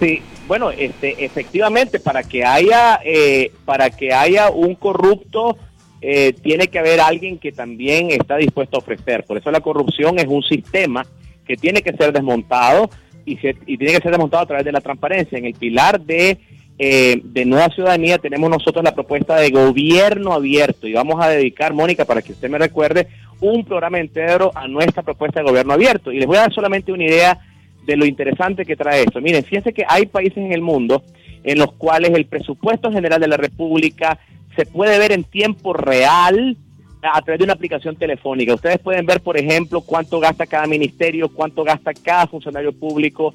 Sí, 0.00 0.22
bueno, 0.48 0.70
este, 0.70 1.24
efectivamente, 1.24 2.00
para 2.00 2.22
que 2.24 2.44
haya, 2.44 3.00
eh, 3.04 3.52
para 3.64 3.90
que 3.90 4.12
haya 4.12 4.50
un 4.50 4.74
corrupto 4.74 5.56
eh, 6.00 6.32
tiene 6.42 6.68
que 6.68 6.78
haber 6.78 7.00
alguien 7.00 7.38
que 7.38 7.52
también 7.52 8.10
está 8.10 8.36
dispuesto 8.36 8.76
a 8.76 8.80
ofrecer. 8.80 9.24
Por 9.24 9.36
eso 9.36 9.50
la 9.50 9.60
corrupción 9.60 10.18
es 10.18 10.26
un 10.26 10.42
sistema 10.42 11.06
que 11.46 11.56
tiene 11.56 11.82
que 11.82 11.92
ser 11.92 12.12
desmontado 12.12 12.90
y, 13.26 13.32
y 13.66 13.76
tiene 13.76 13.94
que 13.94 14.02
ser 14.02 14.12
desmontado 14.12 14.42
a 14.42 14.46
través 14.46 14.64
de 14.64 14.72
la 14.72 14.80
transparencia. 14.80 15.38
En 15.38 15.44
el 15.44 15.54
pilar 15.54 16.00
de, 16.00 16.38
eh, 16.78 17.20
de 17.22 17.44
Nueva 17.44 17.68
Ciudadanía 17.68 18.18
tenemos 18.18 18.48
nosotros 18.48 18.82
la 18.82 18.94
propuesta 18.94 19.36
de 19.36 19.50
gobierno 19.50 20.32
abierto 20.32 20.86
y 20.86 20.94
vamos 20.94 21.22
a 21.22 21.28
dedicar, 21.28 21.74
Mónica, 21.74 22.04
para 22.04 22.22
que 22.22 22.32
usted 22.32 22.48
me 22.48 22.58
recuerde, 22.58 23.08
un 23.40 23.64
programa 23.64 23.98
entero 23.98 24.50
a 24.54 24.68
nuestra 24.68 25.02
propuesta 25.02 25.40
de 25.40 25.48
gobierno 25.48 25.74
abierto. 25.74 26.12
Y 26.12 26.18
les 26.18 26.26
voy 26.26 26.36
a 26.36 26.42
dar 26.42 26.54
solamente 26.54 26.92
una 26.92 27.04
idea 27.04 27.38
de 27.84 27.96
lo 27.96 28.06
interesante 28.06 28.64
que 28.64 28.76
trae 28.76 29.02
esto. 29.02 29.20
Miren, 29.20 29.44
fíjense 29.44 29.72
que 29.72 29.84
hay 29.88 30.06
países 30.06 30.38
en 30.38 30.52
el 30.52 30.60
mundo 30.60 31.02
en 31.42 31.58
los 31.58 31.72
cuales 31.72 32.10
el 32.14 32.26
presupuesto 32.26 32.92
general 32.92 33.20
de 33.20 33.28
la 33.28 33.36
República 33.36 34.18
se 34.56 34.66
puede 34.66 34.98
ver 34.98 35.12
en 35.12 35.24
tiempo 35.24 35.72
real 35.72 36.56
a 37.02 37.22
través 37.22 37.38
de 37.38 37.44
una 37.44 37.54
aplicación 37.54 37.96
telefónica. 37.96 38.54
Ustedes 38.54 38.78
pueden 38.78 39.06
ver, 39.06 39.20
por 39.20 39.36
ejemplo, 39.36 39.80
cuánto 39.80 40.20
gasta 40.20 40.46
cada 40.46 40.66
ministerio, 40.66 41.28
cuánto 41.28 41.64
gasta 41.64 41.94
cada 41.94 42.26
funcionario 42.26 42.72
público, 42.72 43.34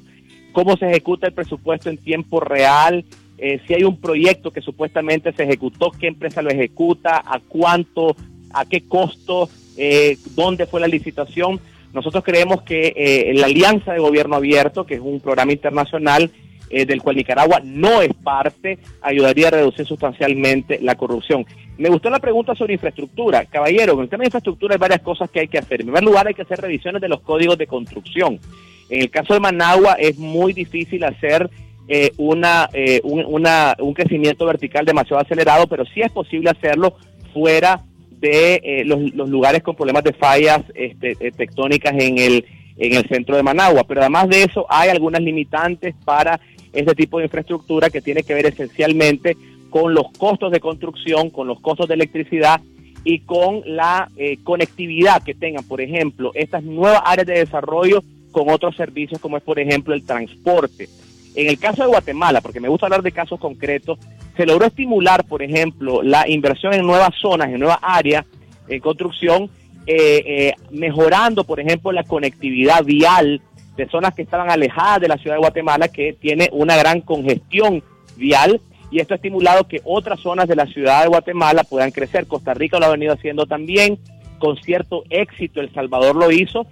cómo 0.52 0.76
se 0.76 0.88
ejecuta 0.88 1.26
el 1.26 1.32
presupuesto 1.32 1.90
en 1.90 1.98
tiempo 1.98 2.40
real, 2.40 3.04
eh, 3.38 3.60
si 3.66 3.74
hay 3.74 3.84
un 3.84 3.98
proyecto 3.98 4.50
que 4.50 4.62
supuestamente 4.62 5.32
se 5.32 5.42
ejecutó, 5.42 5.90
qué 5.90 6.06
empresa 6.06 6.40
lo 6.40 6.50
ejecuta, 6.50 7.22
a 7.24 7.40
cuánto, 7.40 8.16
a 8.52 8.64
qué 8.64 8.82
costo, 8.88 9.50
eh, 9.76 10.16
dónde 10.34 10.66
fue 10.66 10.80
la 10.80 10.88
licitación. 10.88 11.60
Nosotros 11.92 12.24
creemos 12.24 12.62
que 12.62 12.94
eh, 12.96 13.32
la 13.34 13.46
Alianza 13.46 13.92
de 13.92 13.98
Gobierno 13.98 14.36
Abierto, 14.36 14.86
que 14.86 14.94
es 14.94 15.00
un 15.00 15.20
programa 15.20 15.52
internacional, 15.52 16.30
eh, 16.68 16.84
del 16.84 17.02
cual 17.02 17.16
Nicaragua 17.16 17.60
no 17.62 18.02
es 18.02 18.12
parte, 18.14 18.78
ayudaría 19.00 19.48
a 19.48 19.52
reducir 19.52 19.86
sustancialmente 19.86 20.78
la 20.82 20.96
corrupción. 20.96 21.46
Me 21.78 21.88
gustó 21.88 22.10
la 22.10 22.18
pregunta 22.18 22.54
sobre 22.54 22.74
infraestructura. 22.74 23.44
Caballero, 23.44 23.94
con 23.94 24.04
el 24.04 24.08
tema 24.08 24.22
de 24.22 24.28
infraestructura 24.28 24.74
hay 24.74 24.80
varias 24.80 25.00
cosas 25.00 25.30
que 25.30 25.40
hay 25.40 25.48
que 25.48 25.58
hacer. 25.58 25.80
En 25.80 25.86
primer 25.86 26.02
lugar, 26.02 26.26
hay 26.26 26.34
que 26.34 26.42
hacer 26.42 26.60
revisiones 26.60 27.00
de 27.00 27.08
los 27.08 27.20
códigos 27.20 27.58
de 27.58 27.66
construcción. 27.66 28.40
En 28.88 29.02
el 29.02 29.10
caso 29.10 29.34
de 29.34 29.40
Managua 29.40 29.94
es 29.98 30.18
muy 30.18 30.52
difícil 30.52 31.04
hacer 31.04 31.50
eh, 31.88 32.10
una, 32.16 32.68
eh, 32.72 33.00
un, 33.04 33.24
un 33.26 33.94
crecimiento 33.94 34.46
vertical 34.46 34.84
demasiado 34.84 35.22
acelerado, 35.22 35.66
pero 35.66 35.84
sí 35.84 36.00
es 36.00 36.10
posible 36.10 36.50
hacerlo 36.50 36.96
fuera 37.32 37.84
de 38.10 38.82
los, 38.86 39.14
los, 39.14 39.28
lugares 39.28 39.62
con 39.62 39.76
problemas 39.76 40.02
de 40.02 40.14
fallas 40.14 40.62
este, 40.74 41.14
tectónicas 41.32 41.92
en 41.92 42.18
el, 42.18 42.44
en 42.78 42.94
el 42.94 43.06
centro 43.08 43.36
de 43.36 43.42
Managua. 43.42 43.84
Pero 43.86 44.00
además 44.00 44.28
de 44.28 44.42
eso, 44.42 44.66
hay 44.68 44.88
algunas 44.88 45.20
limitantes 45.20 45.94
para 46.04 46.40
este 46.76 46.94
tipo 46.94 47.18
de 47.18 47.24
infraestructura 47.24 47.90
que 47.90 48.00
tiene 48.00 48.22
que 48.22 48.34
ver 48.34 48.46
esencialmente 48.46 49.36
con 49.70 49.94
los 49.94 50.10
costos 50.18 50.52
de 50.52 50.60
construcción, 50.60 51.30
con 51.30 51.46
los 51.46 51.60
costos 51.60 51.88
de 51.88 51.94
electricidad 51.94 52.60
y 53.04 53.20
con 53.20 53.62
la 53.66 54.10
eh, 54.16 54.38
conectividad 54.42 55.22
que 55.22 55.34
tengan, 55.34 55.64
por 55.64 55.80
ejemplo, 55.80 56.32
estas 56.34 56.62
nuevas 56.62 57.02
áreas 57.04 57.26
de 57.26 57.38
desarrollo 57.38 58.02
con 58.32 58.50
otros 58.50 58.76
servicios 58.76 59.20
como 59.20 59.36
es, 59.36 59.42
por 59.42 59.58
ejemplo, 59.58 59.94
el 59.94 60.04
transporte. 60.04 60.88
En 61.34 61.48
el 61.48 61.58
caso 61.58 61.82
de 61.82 61.88
Guatemala, 61.88 62.40
porque 62.40 62.60
me 62.60 62.68
gusta 62.68 62.86
hablar 62.86 63.02
de 63.02 63.12
casos 63.12 63.38
concretos, 63.38 63.98
se 64.36 64.46
logró 64.46 64.66
estimular, 64.66 65.24
por 65.24 65.42
ejemplo, 65.42 66.02
la 66.02 66.28
inversión 66.28 66.74
en 66.74 66.86
nuevas 66.86 67.14
zonas, 67.20 67.48
en 67.48 67.60
nuevas 67.60 67.78
áreas 67.80 68.26
en 68.68 68.80
construcción, 68.80 69.48
eh, 69.86 70.22
eh, 70.26 70.54
mejorando, 70.70 71.44
por 71.44 71.60
ejemplo, 71.60 71.92
la 71.92 72.02
conectividad 72.02 72.84
vial 72.84 73.40
de 73.76 73.88
zonas 73.88 74.14
que 74.14 74.22
estaban 74.22 74.50
alejadas 74.50 75.00
de 75.00 75.08
la 75.08 75.18
ciudad 75.18 75.36
de 75.36 75.40
Guatemala, 75.40 75.88
que 75.88 76.14
tiene 76.14 76.48
una 76.52 76.76
gran 76.76 77.00
congestión 77.00 77.82
vial, 78.16 78.60
y 78.90 79.00
esto 79.00 79.14
ha 79.14 79.16
estimulado 79.16 79.66
que 79.66 79.80
otras 79.84 80.20
zonas 80.20 80.48
de 80.48 80.56
la 80.56 80.66
ciudad 80.66 81.02
de 81.02 81.08
Guatemala 81.08 81.64
puedan 81.64 81.90
crecer. 81.90 82.26
Costa 82.26 82.54
Rica 82.54 82.78
lo 82.78 82.86
ha 82.86 82.90
venido 82.90 83.12
haciendo 83.12 83.46
también, 83.46 83.98
con 84.38 84.56
cierto 84.56 85.04
éxito, 85.10 85.60
El 85.60 85.72
Salvador 85.72 86.16
lo 86.16 86.30
hizo 86.30 86.66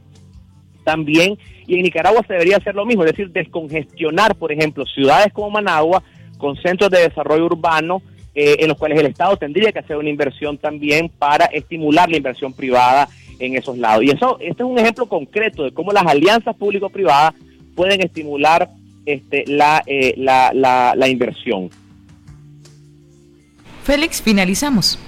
también, 0.84 1.38
y 1.66 1.76
en 1.76 1.82
Nicaragua 1.82 2.22
se 2.26 2.34
debería 2.34 2.58
hacer 2.58 2.74
lo 2.74 2.84
mismo, 2.84 3.04
es 3.04 3.12
decir, 3.12 3.30
descongestionar, 3.30 4.36
por 4.36 4.52
ejemplo, 4.52 4.84
ciudades 4.84 5.32
como 5.32 5.50
Managua, 5.50 6.02
con 6.36 6.56
centros 6.56 6.90
de 6.90 7.08
desarrollo 7.08 7.46
urbano, 7.46 8.02
eh, 8.34 8.56
en 8.58 8.68
los 8.68 8.76
cuales 8.76 8.98
el 8.98 9.06
Estado 9.06 9.36
tendría 9.36 9.72
que 9.72 9.78
hacer 9.78 9.96
una 9.96 10.10
inversión 10.10 10.58
también 10.58 11.08
para 11.08 11.46
estimular 11.46 12.10
la 12.10 12.16
inversión 12.16 12.52
privada 12.52 13.08
en 13.38 13.56
esos 13.56 13.78
lados. 13.78 14.04
Y 14.04 14.10
eso, 14.10 14.38
este 14.40 14.62
es 14.62 14.68
un 14.68 14.78
ejemplo 14.78 15.06
concreto 15.06 15.64
de 15.64 15.72
cómo 15.72 15.92
las 15.92 16.06
alianzas 16.06 16.56
público-privadas 16.56 17.34
pueden 17.74 18.00
estimular 18.00 18.70
este, 19.06 19.44
la, 19.46 19.82
eh, 19.86 20.14
la, 20.16 20.50
la, 20.54 20.94
la 20.96 21.08
inversión. 21.08 21.70
Félix, 23.82 24.22
finalizamos. 24.22 24.98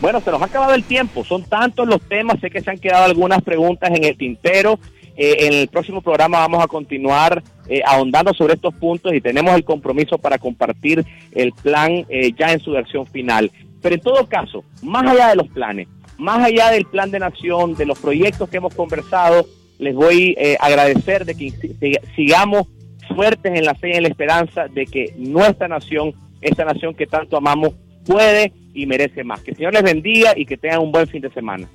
Bueno, 0.00 0.20
se 0.20 0.30
nos 0.30 0.42
ha 0.42 0.44
acabado 0.44 0.74
el 0.74 0.84
tiempo, 0.84 1.24
son 1.24 1.42
tantos 1.44 1.88
los 1.88 2.02
temas, 2.02 2.38
sé 2.40 2.50
que 2.50 2.60
se 2.60 2.70
han 2.70 2.78
quedado 2.78 3.04
algunas 3.04 3.40
preguntas 3.42 3.90
en 3.94 4.04
el 4.04 4.16
tintero. 4.16 4.78
Eh, 5.16 5.46
en 5.46 5.54
el 5.54 5.68
próximo 5.68 6.02
programa 6.02 6.40
vamos 6.40 6.62
a 6.62 6.66
continuar 6.66 7.42
eh, 7.68 7.80
ahondando 7.86 8.34
sobre 8.34 8.52
estos 8.52 8.74
puntos 8.74 9.14
y 9.14 9.22
tenemos 9.22 9.54
el 9.54 9.64
compromiso 9.64 10.18
para 10.18 10.36
compartir 10.36 11.02
el 11.32 11.52
plan 11.52 12.04
ya 12.36 12.52
en 12.52 12.60
su 12.60 12.72
versión 12.72 13.06
final. 13.06 13.50
Pero 13.80 13.94
en 13.94 14.00
todo 14.00 14.26
caso, 14.26 14.64
más 14.82 15.06
allá 15.06 15.28
de 15.28 15.36
los 15.36 15.48
planes, 15.48 15.88
más 16.18 16.44
allá 16.44 16.70
del 16.70 16.86
plan 16.86 17.10
de 17.10 17.18
nación, 17.18 17.74
de 17.74 17.86
los 17.86 17.98
proyectos 17.98 18.48
que 18.48 18.58
hemos 18.58 18.74
conversado, 18.74 19.46
les 19.78 19.94
voy 19.94 20.34
a 20.38 20.42
eh, 20.42 20.56
agradecer 20.60 21.24
de 21.24 21.34
que 21.34 22.00
sigamos 22.14 22.66
fuertes 23.14 23.52
en 23.54 23.64
la 23.64 23.74
fe 23.74 23.90
y 23.90 23.96
en 23.96 24.02
la 24.02 24.08
esperanza 24.08 24.66
de 24.68 24.86
que 24.86 25.14
nuestra 25.16 25.68
nación, 25.68 26.14
esta 26.40 26.64
nación 26.64 26.94
que 26.94 27.06
tanto 27.06 27.36
amamos, 27.36 27.74
puede 28.04 28.52
y 28.74 28.86
merece 28.86 29.24
más. 29.24 29.40
Que 29.40 29.52
el 29.52 29.56
Señor 29.56 29.74
les 29.74 29.82
bendiga 29.82 30.32
y 30.36 30.46
que 30.46 30.56
tengan 30.56 30.80
un 30.80 30.92
buen 30.92 31.06
fin 31.06 31.20
de 31.20 31.30
semana. 31.30 31.68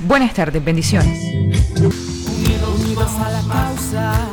Buenas 0.00 0.34
tardes, 0.34 0.62
bendiciones. 0.64 1.18
Unidos 1.78 3.12
a 3.18 3.30
la 3.30 3.42
causa, 3.52 4.28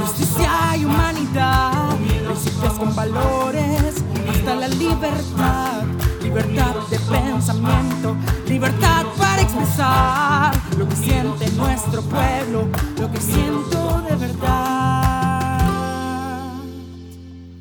justicia 0.00 0.50
y 0.78 0.84
humanidad, 0.84 1.96
principios 2.24 2.72
con 2.74 2.94
valores, 2.94 4.04
hasta 4.28 4.54
la 4.54 4.68
libertad 4.68 5.82
libertad 6.30 6.76
de 6.88 6.98
pensamiento, 7.00 8.16
libertad 8.46 9.04
para 9.18 9.42
expresar 9.42 10.54
lo 10.78 10.88
que 10.88 10.94
siente 10.94 11.50
nuestro 11.56 12.02
pueblo, 12.02 12.68
lo 13.00 13.10
que 13.10 13.20
siento 13.20 14.00
de 14.08 14.14
verdad. 14.14 15.09